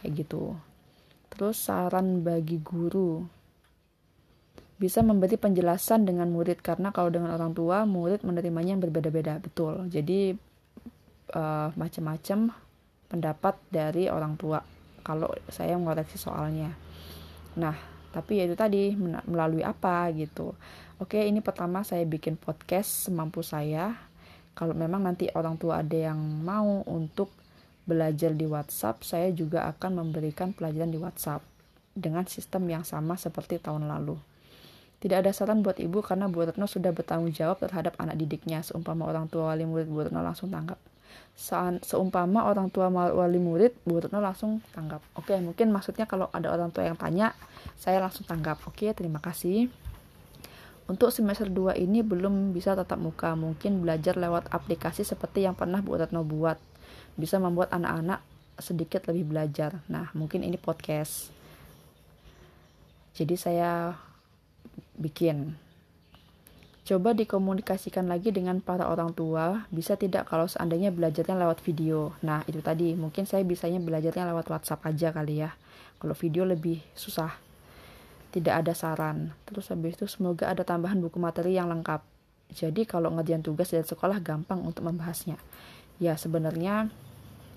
Kayak 0.00 0.12
gitu. 0.24 0.56
Terus 1.32 1.56
saran 1.64 2.20
bagi 2.20 2.60
guru 2.60 3.24
bisa 4.82 4.98
memberi 4.98 5.38
penjelasan 5.38 6.02
dengan 6.02 6.26
murid 6.34 6.58
karena 6.58 6.90
kalau 6.90 7.06
dengan 7.06 7.38
orang 7.38 7.54
tua 7.54 7.86
murid 7.86 8.26
menerimanya 8.26 8.74
yang 8.74 8.82
berbeda-beda 8.82 9.38
betul 9.38 9.86
jadi 9.86 10.34
uh, 11.38 11.70
macam-macam 11.78 12.50
pendapat 13.06 13.54
dari 13.70 14.10
orang 14.10 14.34
tua 14.34 14.58
kalau 15.06 15.30
saya 15.54 15.78
mengoreksi 15.78 16.18
soalnya 16.18 16.74
nah 17.54 17.78
tapi 18.12 18.38
ya 18.38 18.44
itu 18.46 18.54
tadi 18.54 18.92
melalui 19.26 19.64
apa 19.64 20.12
gitu 20.12 20.52
Oke, 21.02 21.18
ini 21.18 21.42
pertama 21.42 21.82
saya 21.82 22.06
bikin 22.06 22.38
podcast 22.38 23.10
semampu 23.10 23.42
saya. 23.42 23.98
Kalau 24.54 24.70
memang 24.70 25.02
nanti 25.02 25.26
orang 25.34 25.58
tua 25.58 25.82
ada 25.82 25.98
yang 25.98 26.14
mau 26.46 26.86
untuk 26.86 27.26
belajar 27.82 28.30
di 28.30 28.46
WhatsApp, 28.46 29.02
saya 29.02 29.34
juga 29.34 29.66
akan 29.66 29.98
memberikan 29.98 30.54
pelajaran 30.54 30.94
di 30.94 31.02
WhatsApp 31.02 31.42
dengan 31.90 32.22
sistem 32.30 32.70
yang 32.70 32.86
sama 32.86 33.18
seperti 33.18 33.58
tahun 33.58 33.90
lalu. 33.90 34.14
Tidak 35.02 35.26
ada 35.26 35.34
saran 35.34 35.66
buat 35.66 35.82
ibu 35.82 35.98
karena 36.06 36.30
Bu 36.30 36.46
Retno 36.46 36.70
sudah 36.70 36.94
bertanggung 36.94 37.34
jawab 37.34 37.58
terhadap 37.58 37.98
anak 37.98 38.22
didiknya. 38.22 38.62
Seumpama 38.62 39.02
orang 39.02 39.26
tua 39.26 39.50
wali 39.50 39.66
murid 39.66 39.90
Bu 39.90 40.06
Retno 40.06 40.22
langsung 40.22 40.54
tanggap. 40.54 40.78
Seumpama 41.82 42.44
orang 42.44 42.68
tua 42.68 42.92
wali 42.92 43.40
murid 43.40 43.72
Bu 43.82 43.98
Retno 43.98 44.20
langsung 44.20 44.60
tanggap. 44.76 45.00
Oke 45.16 45.34
mungkin 45.40 45.72
maksudnya 45.72 46.04
kalau 46.04 46.28
ada 46.30 46.52
orang 46.52 46.70
tua 46.70 46.86
yang 46.86 46.94
tanya 46.94 47.32
saya 47.80 47.98
langsung 47.98 48.28
tanggap. 48.28 48.60
Oke 48.68 48.92
terima 48.92 49.18
kasih. 49.18 49.72
Untuk 50.86 51.14
semester 51.14 51.48
2 51.48 51.78
ini 51.78 52.04
belum 52.04 52.52
bisa 52.52 52.76
tatap 52.76 53.00
muka. 53.00 53.32
Mungkin 53.32 53.80
belajar 53.80 54.18
lewat 54.18 54.52
aplikasi 54.52 55.06
seperti 55.06 55.46
yang 55.46 55.56
pernah 55.56 55.80
Bu 55.80 55.96
Retno 55.96 56.20
buat. 56.20 56.60
Bisa 57.16 57.40
membuat 57.40 57.72
anak-anak 57.72 58.20
sedikit 58.60 59.08
lebih 59.08 59.32
belajar. 59.32 59.80
Nah 59.88 60.12
mungkin 60.12 60.44
ini 60.44 60.60
podcast. 60.60 61.32
Jadi 63.16 63.34
saya 63.40 63.96
bikin 64.96 65.56
Coba 66.82 67.14
dikomunikasikan 67.14 68.10
lagi 68.10 68.34
dengan 68.34 68.58
para 68.58 68.90
orang 68.90 69.14
tua, 69.14 69.70
bisa 69.70 69.94
tidak 69.94 70.26
kalau 70.26 70.50
seandainya 70.50 70.90
belajarnya 70.90 71.38
lewat 71.38 71.62
video. 71.62 72.10
Nah, 72.26 72.42
itu 72.50 72.58
tadi, 72.58 72.98
mungkin 72.98 73.22
saya 73.22 73.46
bisanya 73.46 73.78
belajarnya 73.78 74.26
lewat 74.34 74.50
WhatsApp 74.50 74.82
aja 74.90 75.14
kali 75.14 75.46
ya. 75.46 75.54
Kalau 76.02 76.18
video 76.18 76.42
lebih 76.42 76.82
susah. 76.98 77.38
Tidak 78.34 78.50
ada 78.50 78.74
saran. 78.74 79.30
Terus 79.46 79.70
habis 79.70 79.94
itu 79.94 80.10
semoga 80.10 80.50
ada 80.50 80.66
tambahan 80.66 80.98
buku 80.98 81.22
materi 81.22 81.54
yang 81.54 81.70
lengkap. 81.70 82.02
Jadi 82.50 82.82
kalau 82.82 83.14
ngerjain 83.14 83.46
tugas 83.46 83.70
dari 83.70 83.86
sekolah 83.86 84.18
gampang 84.18 84.58
untuk 84.66 84.82
membahasnya. 84.82 85.38
Ya, 86.02 86.18
sebenarnya 86.18 86.90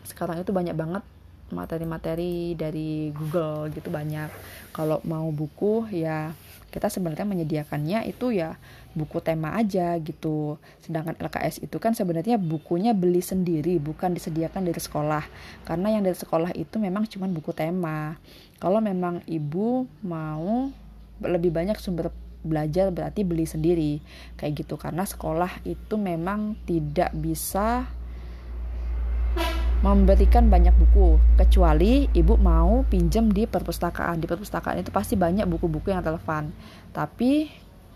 sekarang 0.05 0.38
itu 0.45 0.53
banyak 0.53 0.77
banget 0.77 1.01
materi-materi 1.49 2.53
dari 2.53 3.09
Google 3.09 3.73
gitu 3.73 3.89
banyak. 3.89 4.29
Kalau 4.69 5.01
mau 5.01 5.33
buku 5.33 5.89
ya 5.89 6.29
kita 6.75 6.91
sebenarnya 6.91 7.23
menyediakannya 7.23 8.03
itu 8.11 8.35
ya 8.35 8.59
buku 8.91 9.23
tema 9.23 9.55
aja 9.55 9.95
gitu. 10.03 10.59
Sedangkan 10.83 11.15
LKS 11.15 11.63
itu 11.63 11.79
kan 11.79 11.95
sebenarnya 11.95 12.35
bukunya 12.35 12.91
beli 12.91 13.23
sendiri, 13.23 13.79
bukan 13.79 14.11
disediakan 14.11 14.67
dari 14.67 14.83
sekolah. 14.83 15.23
Karena 15.63 15.95
yang 15.95 16.03
dari 16.03 16.19
sekolah 16.19 16.51
itu 16.51 16.75
memang 16.75 17.07
cuma 17.07 17.31
buku 17.31 17.55
tema. 17.55 18.19
Kalau 18.59 18.83
memang 18.83 19.23
ibu 19.23 19.88
mau 20.03 20.67
lebih 21.23 21.55
banyak 21.55 21.79
sumber 21.79 22.11
belajar 22.45 22.93
berarti 22.93 23.25
beli 23.25 23.49
sendiri 23.49 23.97
kayak 24.38 24.53
gitu 24.61 24.77
karena 24.77 25.01
sekolah 25.01 25.65
itu 25.65 25.97
memang 25.97 26.53
tidak 26.69 27.09
bisa 27.17 27.89
memberikan 29.85 30.49
banyak 30.49 30.73
buku 30.73 31.21
kecuali 31.37 32.09
ibu 32.09 32.41
mau 32.41 32.81
pinjam 32.89 33.29
di 33.29 33.45
perpustakaan. 33.45 34.17
Di 34.17 34.25
perpustakaan 34.25 34.81
itu 34.81 34.89
pasti 34.89 35.13
banyak 35.13 35.45
buku-buku 35.45 35.93
yang 35.93 36.01
relevan. 36.01 36.49
Tapi 36.89 37.45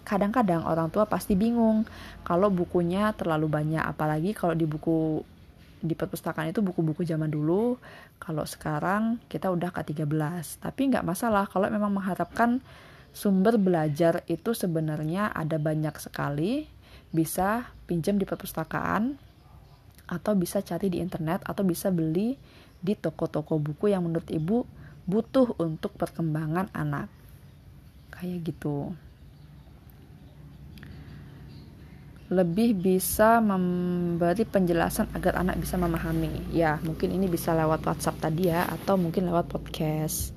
kadang-kadang 0.06 0.70
orang 0.70 0.94
tua 0.94 1.10
pasti 1.10 1.34
bingung 1.34 1.90
kalau 2.22 2.54
bukunya 2.54 3.10
terlalu 3.18 3.50
banyak. 3.50 3.82
Apalagi 3.82 4.38
kalau 4.38 4.54
di 4.54 4.70
buku 4.70 5.26
di 5.82 5.98
perpustakaan 5.98 6.54
itu 6.54 6.62
buku-buku 6.62 7.02
zaman 7.02 7.34
dulu. 7.34 7.82
Kalau 8.22 8.46
sekarang 8.46 9.18
kita 9.26 9.50
udah 9.50 9.74
ke 9.74 9.82
13 9.90 10.06
tapi 10.62 10.94
nggak 10.94 11.02
masalah 11.02 11.50
kalau 11.50 11.74
memang 11.74 11.90
mengharapkan 11.90 12.62
sumber 13.10 13.58
belajar 13.58 14.22
itu 14.30 14.54
sebenarnya 14.54 15.34
ada 15.34 15.58
banyak 15.58 15.98
sekali 15.98 16.70
bisa 17.10 17.74
pinjam 17.90 18.22
di 18.22 18.30
perpustakaan 18.30 19.29
atau 20.10 20.34
bisa 20.34 20.66
cari 20.66 20.90
di 20.90 20.98
internet 20.98 21.46
atau 21.46 21.62
bisa 21.62 21.94
beli 21.94 22.34
di 22.82 22.98
toko-toko 22.98 23.62
buku 23.62 23.94
yang 23.94 24.10
menurut 24.10 24.26
ibu 24.34 24.66
butuh 25.06 25.54
untuk 25.62 25.94
perkembangan 25.94 26.74
anak. 26.74 27.08
Kayak 28.10 28.52
gitu. 28.52 28.98
Lebih 32.30 32.78
bisa 32.78 33.42
memberi 33.42 34.46
penjelasan 34.46 35.10
agar 35.18 35.42
anak 35.42 35.58
bisa 35.58 35.82
memahami. 35.82 36.54
Ya 36.54 36.78
mungkin 36.86 37.10
ini 37.14 37.26
bisa 37.26 37.58
lewat 37.58 37.86
WhatsApp 37.86 38.22
tadi 38.22 38.54
ya 38.54 38.70
atau 38.70 38.98
mungkin 39.02 39.30
lewat 39.30 39.50
podcast. 39.50 40.34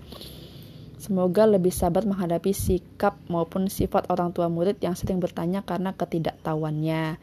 Semoga 1.03 1.51
lebih 1.51 1.75
sabar 1.75 2.07
menghadapi 2.07 2.55
sikap 2.55 3.19
maupun 3.27 3.67
sifat 3.67 4.07
orang 4.09 4.31
tua 4.31 4.47
murid 4.47 4.79
yang 4.79 4.95
sering 4.95 5.19
bertanya 5.19 5.67
karena 5.67 5.93
ketidaktahuannya 5.99 7.19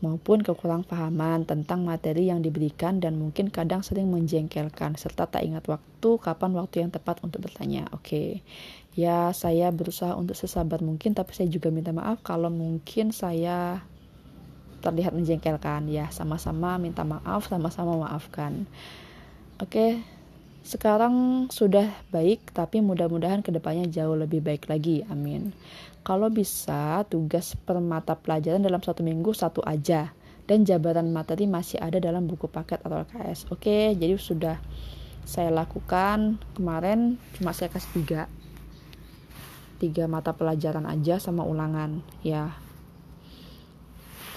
maupun 0.00 0.40
kekurang 0.40 0.80
pahaman 0.80 1.44
tentang 1.44 1.84
materi 1.84 2.32
yang 2.32 2.40
diberikan 2.40 2.98
dan 3.04 3.20
mungkin 3.20 3.52
kadang 3.52 3.84
sering 3.84 4.08
menjengkelkan 4.08 4.96
serta 4.96 5.28
tak 5.28 5.44
ingat 5.44 5.68
waktu 5.68 6.10
kapan 6.20 6.56
waktu 6.56 6.84
yang 6.84 6.90
tepat 6.92 7.20
untuk 7.20 7.44
bertanya. 7.44 7.84
Oke. 7.92 8.04
Okay. 8.04 8.30
Ya, 8.96 9.30
saya 9.30 9.70
berusaha 9.70 10.18
untuk 10.18 10.34
sesabar 10.34 10.82
mungkin 10.82 11.14
tapi 11.14 11.30
saya 11.36 11.46
juga 11.46 11.70
minta 11.70 11.94
maaf 11.94 12.24
kalau 12.26 12.50
mungkin 12.50 13.12
saya 13.14 13.84
terlihat 14.80 15.12
menjengkelkan. 15.12 15.86
Ya, 15.92 16.08
sama-sama 16.08 16.80
minta 16.80 17.04
maaf, 17.04 17.46
sama-sama 17.46 18.00
maafkan. 18.00 18.64
Oke. 19.60 19.68
Okay. 19.68 19.92
Sekarang 20.60 21.48
sudah 21.48 21.88
baik, 22.12 22.52
tapi 22.52 22.84
mudah-mudahan 22.84 23.40
ke 23.40 23.48
depannya 23.48 23.88
jauh 23.88 24.12
lebih 24.12 24.44
baik 24.44 24.68
lagi. 24.68 25.00
Amin. 25.08 25.56
Kalau 26.00 26.32
bisa, 26.32 27.04
tugas 27.12 27.52
per 27.52 27.76
mata 27.76 28.16
pelajaran 28.16 28.64
dalam 28.64 28.80
satu 28.80 29.04
minggu 29.04 29.36
satu 29.36 29.60
aja. 29.68 30.16
Dan 30.48 30.66
jabaran 30.66 31.12
materi 31.12 31.46
masih 31.46 31.78
ada 31.78 32.00
dalam 32.02 32.26
buku 32.26 32.50
paket 32.50 32.82
atau 32.82 33.06
LKS. 33.06 33.52
Oke, 33.52 33.94
jadi 33.94 34.16
sudah 34.16 34.58
saya 35.28 35.52
lakukan. 35.52 36.40
Kemarin 36.56 37.20
cuma 37.36 37.52
saya 37.54 37.70
kasih 37.70 38.02
tiga. 38.02 38.22
Tiga 39.78 40.10
mata 40.10 40.34
pelajaran 40.34 40.88
aja 40.88 41.22
sama 41.22 41.46
ulangan 41.46 42.02
ya. 42.26 42.50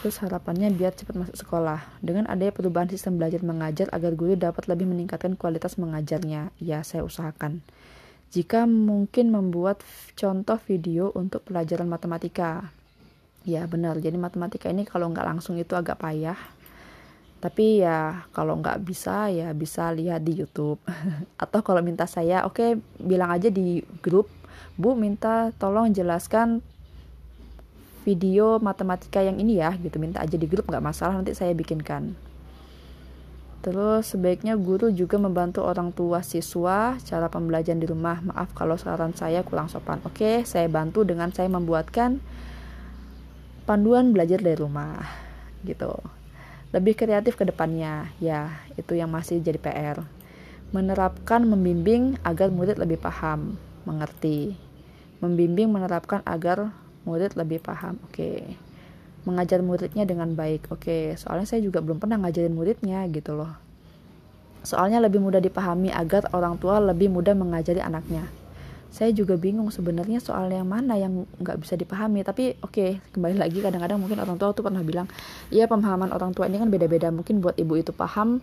Terus 0.04 0.20
harapannya 0.20 0.68
biar 0.70 0.94
cepat 0.94 1.16
masuk 1.16 1.40
sekolah. 1.40 1.80
Dengan 2.04 2.28
adanya 2.28 2.52
perubahan 2.52 2.92
sistem 2.92 3.18
belajar 3.18 3.40
mengajar 3.40 3.88
agar 3.96 4.14
guru 4.20 4.36
dapat 4.36 4.68
lebih 4.68 4.86
meningkatkan 4.86 5.40
kualitas 5.40 5.80
mengajarnya 5.80 6.52
ya 6.60 6.84
saya 6.84 7.08
usahakan 7.08 7.64
jika 8.34 8.66
mungkin 8.66 9.30
membuat 9.30 9.86
contoh 10.18 10.58
video 10.66 11.14
untuk 11.14 11.46
pelajaran 11.46 11.86
matematika. 11.86 12.74
Ya 13.46 13.70
benar, 13.70 14.02
jadi 14.02 14.18
matematika 14.18 14.74
ini 14.74 14.90
kalau 14.90 15.14
nggak 15.14 15.28
langsung 15.38 15.54
itu 15.62 15.78
agak 15.78 16.02
payah. 16.02 16.40
Tapi 17.38 17.86
ya 17.86 18.26
kalau 18.34 18.58
nggak 18.58 18.82
bisa 18.82 19.30
ya 19.30 19.54
bisa 19.54 19.94
lihat 19.94 20.26
di 20.26 20.42
YouTube. 20.42 20.82
Atau 21.44 21.62
kalau 21.62 21.86
minta 21.86 22.10
saya, 22.10 22.42
oke 22.50 22.58
okay, 22.58 22.72
bilang 22.98 23.30
aja 23.30 23.54
di 23.54 23.86
grup, 24.02 24.26
Bu 24.74 24.98
minta 24.98 25.54
tolong 25.62 25.94
jelaskan 25.94 26.66
video 28.04 28.58
matematika 28.58 29.22
yang 29.22 29.38
ini 29.38 29.62
ya 29.62 29.78
gitu 29.80 29.96
minta 29.96 30.20
aja 30.20 30.36
di 30.36 30.44
grup 30.44 30.68
nggak 30.68 30.84
masalah 30.84 31.16
nanti 31.16 31.32
saya 31.32 31.56
bikinkan 31.56 32.12
Terus 33.64 34.12
sebaiknya 34.12 34.60
guru 34.60 34.92
juga 34.92 35.16
membantu 35.16 35.64
orang 35.64 35.96
tua 35.96 36.20
siswa 36.20 37.00
cara 37.00 37.32
pembelajaran 37.32 37.80
di 37.80 37.88
rumah. 37.88 38.20
Maaf 38.20 38.52
kalau 38.52 38.76
saran 38.76 39.16
saya 39.16 39.40
kurang 39.48 39.72
sopan. 39.72 40.04
Oke, 40.04 40.44
saya 40.44 40.68
bantu 40.68 41.08
dengan 41.08 41.32
saya 41.32 41.48
membuatkan 41.48 42.20
panduan 43.64 44.12
belajar 44.12 44.44
dari 44.44 44.60
rumah 44.60 45.08
gitu. 45.64 45.96
Lebih 46.76 47.00
kreatif 47.00 47.40
ke 47.40 47.48
depannya. 47.48 48.12
Ya, 48.20 48.52
itu 48.76 49.00
yang 49.00 49.08
masih 49.08 49.40
jadi 49.40 49.56
PR. 49.64 50.04
Menerapkan 50.76 51.48
membimbing 51.48 52.20
agar 52.28 52.52
murid 52.52 52.76
lebih 52.76 53.00
paham, 53.00 53.56
mengerti. 53.88 54.60
Membimbing 55.24 55.72
menerapkan 55.72 56.20
agar 56.28 56.76
murid 57.08 57.40
lebih 57.40 57.64
paham. 57.64 57.96
Oke 58.12 58.60
mengajar 59.24 59.60
muridnya 59.64 60.04
dengan 60.04 60.36
baik. 60.36 60.72
Oke, 60.72 61.16
soalnya 61.16 61.48
saya 61.48 61.64
juga 61.64 61.80
belum 61.80 62.00
pernah 62.00 62.20
ngajarin 62.20 62.54
muridnya 62.54 63.04
gitu 63.12 63.36
loh. 63.36 63.52
Soalnya 64.64 65.04
lebih 65.04 65.20
mudah 65.20 65.44
dipahami 65.44 65.92
agar 65.92 66.32
orang 66.32 66.56
tua 66.56 66.80
lebih 66.80 67.12
mudah 67.12 67.36
mengajari 67.36 67.84
anaknya. 67.84 68.28
Saya 68.94 69.10
juga 69.10 69.36
bingung 69.36 69.74
sebenarnya 69.74 70.22
soal 70.22 70.54
yang 70.54 70.70
mana 70.70 70.96
yang 70.96 71.26
nggak 71.42 71.58
bisa 71.60 71.74
dipahami. 71.74 72.22
Tapi 72.22 72.62
oke, 72.62 72.72
okay, 72.72 72.90
kembali 73.12 73.42
lagi 73.42 73.60
kadang-kadang 73.60 73.98
mungkin 74.00 74.22
orang 74.22 74.38
tua 74.38 74.54
tuh 74.54 74.64
pernah 74.64 74.86
bilang, 74.86 75.10
iya 75.50 75.66
pemahaman 75.66 76.14
orang 76.14 76.32
tua 76.32 76.46
ini 76.46 76.62
kan 76.62 76.70
beda-beda. 76.70 77.10
Mungkin 77.10 77.42
buat 77.42 77.58
ibu 77.58 77.74
itu 77.76 77.90
paham, 77.92 78.40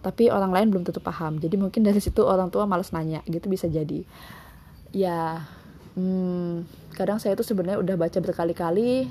tapi 0.00 0.30
orang 0.30 0.54
lain 0.54 0.66
belum 0.70 0.84
tentu 0.86 1.02
paham. 1.02 1.42
Jadi 1.42 1.58
mungkin 1.58 1.82
dari 1.82 1.98
situ 1.98 2.22
orang 2.22 2.48
tua 2.48 2.64
males 2.64 2.94
nanya, 2.94 3.26
gitu 3.26 3.50
bisa 3.50 3.66
jadi. 3.66 4.06
Ya, 4.94 5.50
hmm, 5.98 6.64
kadang 6.94 7.18
saya 7.18 7.34
tuh 7.34 7.44
sebenarnya 7.44 7.82
udah 7.82 7.96
baca 7.98 8.18
berkali-kali 8.22 9.10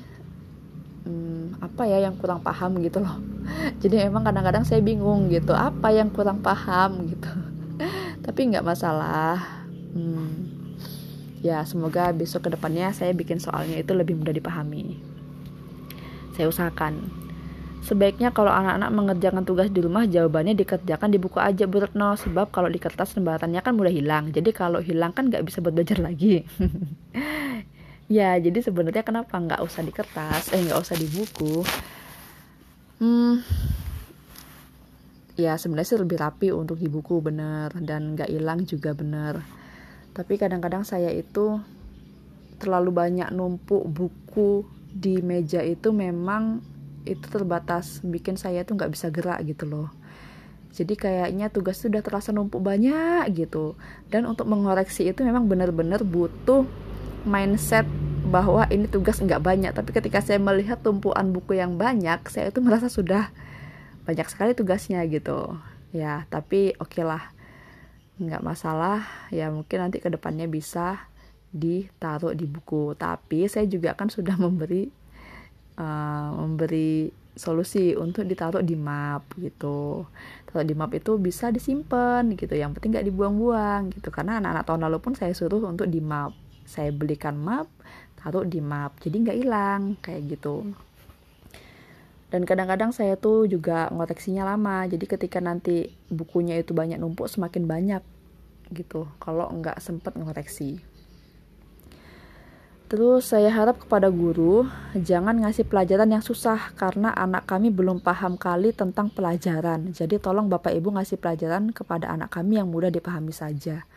hmm, 1.06 1.62
apa 1.62 1.82
ya 1.86 2.02
yang 2.06 2.14
kurang 2.18 2.42
paham 2.42 2.78
gitu 2.82 3.02
loh. 3.02 3.18
Jadi 3.82 4.02
emang 4.02 4.26
kadang-kadang 4.26 4.64
saya 4.66 4.80
bingung 4.82 5.30
gitu 5.30 5.54
apa 5.54 5.90
yang 5.90 6.10
kurang 6.10 6.42
paham 6.42 7.06
gitu. 7.10 7.30
Tapi 8.24 8.40
nggak 8.54 8.66
masalah. 8.66 9.66
Hmm, 9.92 10.48
ya 11.44 11.66
semoga 11.68 12.14
besok 12.16 12.48
ke 12.48 12.56
depannya 12.56 12.94
saya 12.96 13.12
bikin 13.12 13.42
soalnya 13.42 13.82
itu 13.82 13.92
lebih 13.92 14.16
mudah 14.16 14.32
dipahami. 14.32 14.96
Saya 16.32 16.48
usahakan. 16.48 17.22
Sebaiknya 17.82 18.30
kalau 18.30 18.54
anak-anak 18.54 18.90
mengerjakan 18.94 19.42
tugas 19.42 19.66
di 19.74 19.82
rumah 19.82 20.06
jawabannya 20.06 20.54
dikerjakan 20.54 21.10
di 21.10 21.18
buku 21.18 21.42
aja 21.42 21.66
Bu 21.66 21.82
Retno. 21.82 22.14
Sebab 22.14 22.54
kalau 22.54 22.70
di 22.70 22.78
kertas 22.78 23.18
lembarannya 23.18 23.58
kan 23.58 23.74
mudah 23.74 23.90
hilang. 23.90 24.30
Jadi 24.30 24.54
kalau 24.54 24.78
hilang 24.78 25.10
kan 25.10 25.26
nggak 25.26 25.42
bisa 25.42 25.58
buat 25.58 25.74
belajar 25.74 25.98
lagi. 25.98 26.46
ya 28.12 28.36
jadi 28.36 28.60
sebenarnya 28.60 29.00
kenapa 29.00 29.32
nggak 29.40 29.64
usah 29.64 29.80
di 29.80 29.88
kertas 29.88 30.52
eh 30.52 30.60
nggak 30.60 30.80
usah 30.84 30.96
di 31.00 31.08
buku? 31.08 31.64
Hmm, 33.00 33.40
ya 35.34 35.56
sebenarnya 35.56 35.88
sih 35.88 35.98
lebih 35.98 36.20
rapi 36.20 36.52
untuk 36.52 36.76
di 36.76 36.92
buku 36.92 37.24
bener. 37.24 37.72
Dan 37.80 38.14
nggak 38.14 38.28
hilang 38.28 38.68
juga 38.68 38.92
bener. 38.92 39.40
Tapi 40.12 40.36
kadang-kadang 40.36 40.84
saya 40.84 41.08
itu 41.08 41.56
terlalu 42.60 42.92
banyak 42.92 43.32
numpuk 43.32 43.82
buku 43.88 44.62
di 44.92 45.24
meja 45.24 45.64
itu 45.64 45.90
memang 45.90 46.60
itu 47.02 47.26
terbatas 47.26 47.98
bikin 48.04 48.38
saya 48.38 48.62
tuh 48.62 48.76
nggak 48.76 48.92
bisa 48.92 49.08
gerak 49.08 49.40
gitu 49.48 49.64
loh. 49.66 49.88
Jadi 50.72 50.94
kayaknya 50.96 51.48
tugas 51.48 51.80
sudah 51.80 52.04
terasa 52.04 52.30
numpuk 52.30 52.60
banyak 52.60 53.24
gitu. 53.34 53.74
Dan 54.12 54.28
untuk 54.28 54.46
mengoreksi 54.46 55.08
itu 55.08 55.24
memang 55.24 55.48
benar-benar 55.48 56.04
butuh 56.04 56.64
mindset 57.24 57.86
bahwa 58.32 58.64
ini 58.72 58.88
tugas 58.88 59.20
nggak 59.20 59.42
banyak. 59.42 59.72
Tapi 59.76 59.90
ketika 59.92 60.24
saya 60.24 60.40
melihat 60.40 60.80
tumpuan 60.80 61.34
buku 61.34 61.58
yang 61.58 61.76
banyak 61.76 62.24
saya 62.32 62.48
itu 62.48 62.64
merasa 62.64 62.88
sudah 62.88 63.28
banyak 64.08 64.26
sekali 64.30 64.56
tugasnya 64.56 65.04
gitu. 65.10 65.58
Ya 65.92 66.24
tapi 66.32 66.72
oke 66.80 66.96
okay 66.96 67.04
lah 67.04 67.22
nggak 68.16 68.40
masalah. 68.40 69.04
Ya 69.28 69.52
mungkin 69.52 69.84
nanti 69.84 70.00
ke 70.00 70.08
depannya 70.08 70.48
bisa 70.48 71.10
ditaruh 71.52 72.32
di 72.32 72.48
buku. 72.48 72.96
Tapi 72.96 73.50
saya 73.50 73.68
juga 73.68 73.92
kan 73.92 74.08
sudah 74.08 74.38
memberi 74.40 74.88
uh, 75.76 76.28
memberi 76.32 77.12
solusi 77.32 77.96
untuk 77.96 78.28
ditaruh 78.28 78.64
di 78.64 78.76
map 78.76 79.28
gitu. 79.36 80.08
Taruh 80.48 80.64
di 80.64 80.72
map 80.72 80.92
itu 80.96 81.20
bisa 81.20 81.52
disimpan 81.52 82.24
gitu. 82.32 82.56
Yang 82.56 82.80
penting 82.80 82.96
nggak 82.96 83.06
dibuang-buang 83.12 83.92
gitu. 83.92 84.08
Karena 84.08 84.40
anak-anak 84.40 84.64
tahun 84.64 84.80
lalu 84.88 84.98
pun 85.04 85.12
saya 85.12 85.36
suruh 85.36 85.60
untuk 85.68 85.88
di 85.88 86.00
map 86.00 86.41
saya 86.72 86.88
belikan 86.88 87.36
map 87.36 87.68
taruh 88.16 88.48
di 88.48 88.64
map 88.64 88.96
jadi 89.04 89.16
nggak 89.20 89.38
hilang 89.44 89.82
kayak 90.00 90.32
gitu 90.32 90.72
dan 92.32 92.48
kadang-kadang 92.48 92.96
saya 92.96 93.20
tuh 93.20 93.44
juga 93.44 93.92
ngoreksinya 93.92 94.48
lama 94.48 94.88
jadi 94.88 95.04
ketika 95.04 95.44
nanti 95.44 95.92
bukunya 96.08 96.56
itu 96.56 96.72
banyak 96.72 96.96
numpuk 96.96 97.28
semakin 97.28 97.68
banyak 97.68 98.02
gitu 98.72 99.04
kalau 99.20 99.52
nggak 99.52 99.76
sempet 99.84 100.16
ngoreksi 100.16 100.80
Terus 102.92 103.32
saya 103.32 103.48
harap 103.48 103.80
kepada 103.80 104.12
guru 104.12 104.68
jangan 104.92 105.40
ngasih 105.40 105.64
pelajaran 105.64 106.12
yang 106.12 106.20
susah 106.20 106.76
karena 106.76 107.08
anak 107.16 107.48
kami 107.48 107.72
belum 107.72 108.04
paham 108.04 108.36
kali 108.36 108.76
tentang 108.76 109.08
pelajaran. 109.08 109.96
Jadi 109.96 110.20
tolong 110.20 110.52
Bapak 110.52 110.76
Ibu 110.76 111.00
ngasih 111.00 111.16
pelajaran 111.16 111.72
kepada 111.72 112.12
anak 112.12 112.36
kami 112.36 112.60
yang 112.60 112.68
mudah 112.68 112.92
dipahami 112.92 113.32
saja. 113.32 113.88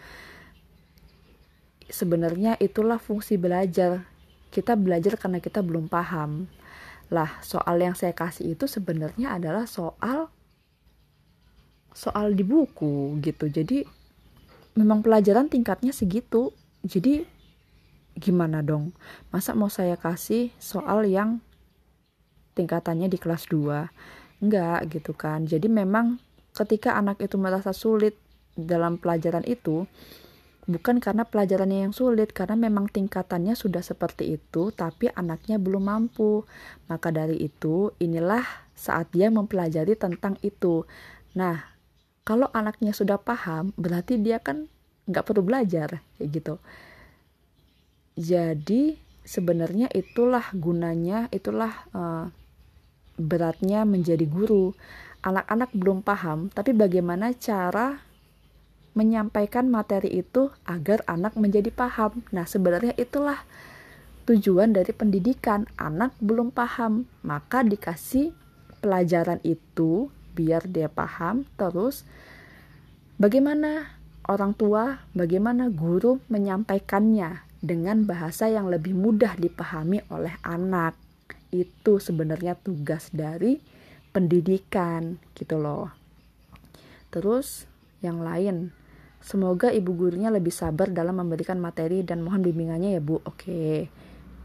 Sebenarnya 1.85 2.57
itulah 2.57 2.97
fungsi 2.97 3.37
belajar 3.37 4.05
kita 4.55 4.79
belajar 4.79 5.19
karena 5.19 5.43
kita 5.43 5.59
belum 5.59 5.91
paham. 5.91 6.47
Lah, 7.11 7.43
soal 7.43 7.75
yang 7.83 7.91
saya 7.91 8.15
kasih 8.15 8.55
itu 8.55 8.71
sebenarnya 8.71 9.35
adalah 9.35 9.67
soal 9.67 10.31
soal 11.91 12.31
di 12.31 12.47
buku 12.47 13.19
gitu. 13.19 13.51
Jadi 13.51 13.83
memang 14.79 15.03
pelajaran 15.03 15.51
tingkatnya 15.51 15.91
segitu. 15.91 16.55
Jadi 16.87 17.27
gimana 18.15 18.63
dong? 18.63 18.95
Masa 19.27 19.51
mau 19.51 19.67
saya 19.67 19.99
kasih 19.99 20.55
soal 20.55 21.03
yang 21.03 21.43
tingkatannya 22.55 23.11
di 23.11 23.19
kelas 23.19 23.51
2? 23.51 24.39
Enggak 24.39 24.79
gitu 24.87 25.11
kan. 25.11 25.43
Jadi 25.43 25.67
memang 25.67 26.23
ketika 26.55 26.95
anak 26.95 27.19
itu 27.19 27.35
merasa 27.35 27.75
sulit 27.75 28.15
dalam 28.55 28.95
pelajaran 28.95 29.43
itu, 29.43 29.83
Bukan 30.65 30.97
karena 30.97 31.29
pelajarannya 31.29 31.85
yang 31.85 31.93
sulit, 31.93 32.33
karena 32.33 32.57
memang 32.57 32.89
tingkatannya 32.89 33.53
sudah 33.53 33.85
seperti 33.85 34.33
itu, 34.41 34.73
tapi 34.73 35.13
anaknya 35.13 35.61
belum 35.61 35.85
mampu. 35.85 36.41
Maka 36.89 37.13
dari 37.13 37.37
itu, 37.37 37.93
inilah 38.01 38.41
saat 38.73 39.13
dia 39.13 39.29
mempelajari 39.29 39.93
tentang 39.93 40.41
itu. 40.41 40.89
Nah, 41.37 41.69
kalau 42.25 42.49
anaknya 42.49 42.97
sudah 42.97 43.21
paham, 43.21 43.77
berarti 43.77 44.17
dia 44.17 44.41
kan 44.41 44.65
nggak 45.05 45.25
perlu 45.29 45.45
belajar, 45.45 46.01
kayak 46.17 46.29
gitu. 46.33 46.55
Jadi, 48.17 48.97
sebenarnya 49.21 49.85
itulah 49.93 50.49
gunanya, 50.57 51.29
itulah 51.29 51.85
uh, 51.93 52.25
beratnya 53.21 53.85
menjadi 53.85 54.25
guru. 54.25 54.73
Anak-anak 55.21 55.77
belum 55.77 56.01
paham, 56.01 56.49
tapi 56.49 56.73
bagaimana 56.73 57.37
cara 57.37 58.01
menyampaikan 58.95 59.67
materi 59.67 60.23
itu 60.23 60.49
agar 60.63 61.03
anak 61.05 61.35
menjadi 61.35 61.69
paham. 61.69 62.23
Nah, 62.31 62.47
sebenarnya 62.47 62.95
itulah 62.95 63.43
tujuan 64.25 64.71
dari 64.71 64.95
pendidikan. 64.95 65.67
Anak 65.75 66.15
belum 66.23 66.49
paham, 66.55 67.05
maka 67.21 67.61
dikasih 67.61 68.31
pelajaran 68.79 69.43
itu 69.43 70.07
biar 70.33 70.65
dia 70.71 70.87
paham. 70.87 71.43
Terus 71.59 72.07
bagaimana 73.19 73.99
orang 74.31 74.55
tua, 74.55 75.03
bagaimana 75.11 75.67
guru 75.67 76.23
menyampaikannya 76.31 77.43
dengan 77.59 78.07
bahasa 78.07 78.47
yang 78.47 78.71
lebih 78.71 78.95
mudah 78.95 79.35
dipahami 79.35 80.01
oleh 80.07 80.39
anak. 80.41 80.95
Itu 81.51 81.99
sebenarnya 81.99 82.55
tugas 82.55 83.11
dari 83.11 83.59
pendidikan 84.15 85.19
gitu 85.35 85.59
loh. 85.59 85.91
Terus 87.11 87.67
yang 87.99 88.23
lain 88.23 88.75
Semoga 89.25 89.73
ibu 89.73 89.97
gurunya 89.97 90.29
lebih 90.29 90.53
sabar 90.53 90.85
dalam 90.93 91.17
memberikan 91.17 91.57
materi 91.57 92.05
dan 92.05 92.21
mohon 92.21 92.45
bimbingannya 92.45 92.93
ya 92.93 93.01
Bu. 93.01 93.25
Oke. 93.25 93.89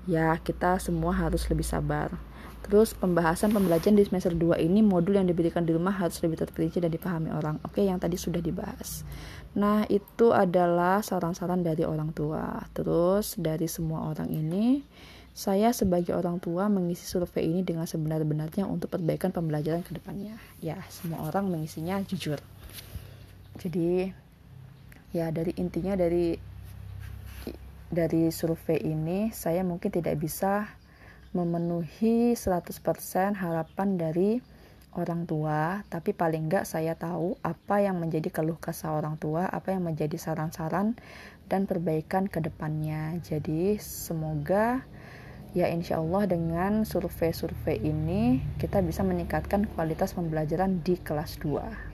Ya, 0.09 0.33
kita 0.41 0.81
semua 0.81 1.13
harus 1.13 1.45
lebih 1.53 1.69
sabar. 1.69 2.17
Terus 2.65 2.97
pembahasan 2.97 3.53
pembelajaran 3.53 4.01
di 4.01 4.09
semester 4.09 4.33
2 4.33 4.57
ini 4.57 4.81
modul 4.81 5.21
yang 5.21 5.29
diberikan 5.29 5.69
di 5.69 5.77
rumah 5.77 5.93
harus 6.01 6.17
lebih 6.25 6.41
terperinci 6.41 6.81
dan 6.81 6.89
dipahami 6.89 7.29
orang. 7.29 7.61
Oke, 7.61 7.85
yang 7.85 8.01
tadi 8.01 8.17
sudah 8.17 8.41
dibahas. 8.41 9.05
Nah, 9.53 9.85
itu 9.93 10.33
adalah 10.33 11.05
saran-saran 11.05 11.61
dari 11.61 11.85
orang 11.85 12.17
tua. 12.17 12.65
Terus 12.73 13.37
dari 13.37 13.69
semua 13.69 14.09
orang 14.09 14.33
ini, 14.33 14.81
saya 15.37 15.77
sebagai 15.77 16.17
orang 16.17 16.41
tua 16.41 16.73
mengisi 16.73 17.05
survei 17.05 17.53
ini 17.53 17.61
dengan 17.61 17.85
sebenar-benarnya 17.85 18.65
untuk 18.65 18.97
perbaikan 18.97 19.29
pembelajaran 19.29 19.85
ke 19.85 19.93
depannya. 19.93 20.41
Ya, 20.65 20.81
semua 20.89 21.29
orang 21.29 21.53
mengisinya 21.53 22.01
jujur. 22.07 22.41
Jadi, 23.61 24.09
ya 25.11 25.31
dari 25.35 25.55
intinya 25.59 25.99
dari 25.99 26.39
dari 27.91 28.31
survei 28.31 28.79
ini 28.79 29.35
saya 29.35 29.67
mungkin 29.67 29.91
tidak 29.91 30.15
bisa 30.23 30.71
memenuhi 31.35 32.35
100% 32.35 32.83
harapan 33.39 33.89
dari 33.99 34.43
orang 34.99 35.23
tua, 35.23 35.87
tapi 35.87 36.11
paling 36.11 36.51
enggak 36.51 36.67
saya 36.67 36.99
tahu 36.99 37.39
apa 37.47 37.79
yang 37.79 38.03
menjadi 38.03 38.27
keluh 38.35 38.59
kesah 38.59 38.99
orang 38.99 39.15
tua, 39.23 39.47
apa 39.47 39.71
yang 39.71 39.87
menjadi 39.87 40.19
saran-saran 40.19 40.99
dan 41.47 41.71
perbaikan 41.71 42.27
ke 42.27 42.43
depannya. 42.43 43.15
Jadi 43.23 43.79
semoga 43.79 44.83
ya 45.55 45.71
insya 45.71 46.03
Allah 46.03 46.27
dengan 46.31 46.83
survei-survei 46.87 47.79
ini 47.83 48.43
kita 48.59 48.83
bisa 48.83 49.03
meningkatkan 49.03 49.67
kualitas 49.75 50.15
pembelajaran 50.15 50.79
di 50.83 50.95
kelas 50.99 51.43
2 51.43 51.90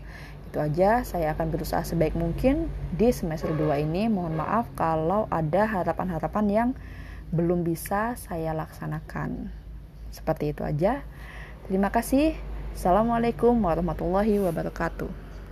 itu 0.56 0.64
aja 0.64 1.04
saya 1.04 1.36
akan 1.36 1.52
berusaha 1.52 1.84
sebaik 1.84 2.16
mungkin 2.16 2.72
di 2.96 3.12
semester 3.12 3.52
2 3.52 3.84
ini. 3.84 4.08
Mohon 4.08 4.40
maaf 4.40 4.64
kalau 4.72 5.28
ada 5.28 5.68
harapan-harapan 5.68 6.46
yang 6.48 6.68
belum 7.28 7.60
bisa 7.60 8.16
saya 8.16 8.56
laksanakan. 8.56 9.52
Seperti 10.08 10.56
itu 10.56 10.64
aja. 10.64 11.04
Terima 11.68 11.92
kasih. 11.92 12.32
Assalamualaikum 12.72 13.52
warahmatullahi 13.52 14.40
wabarakatuh 14.40 15.25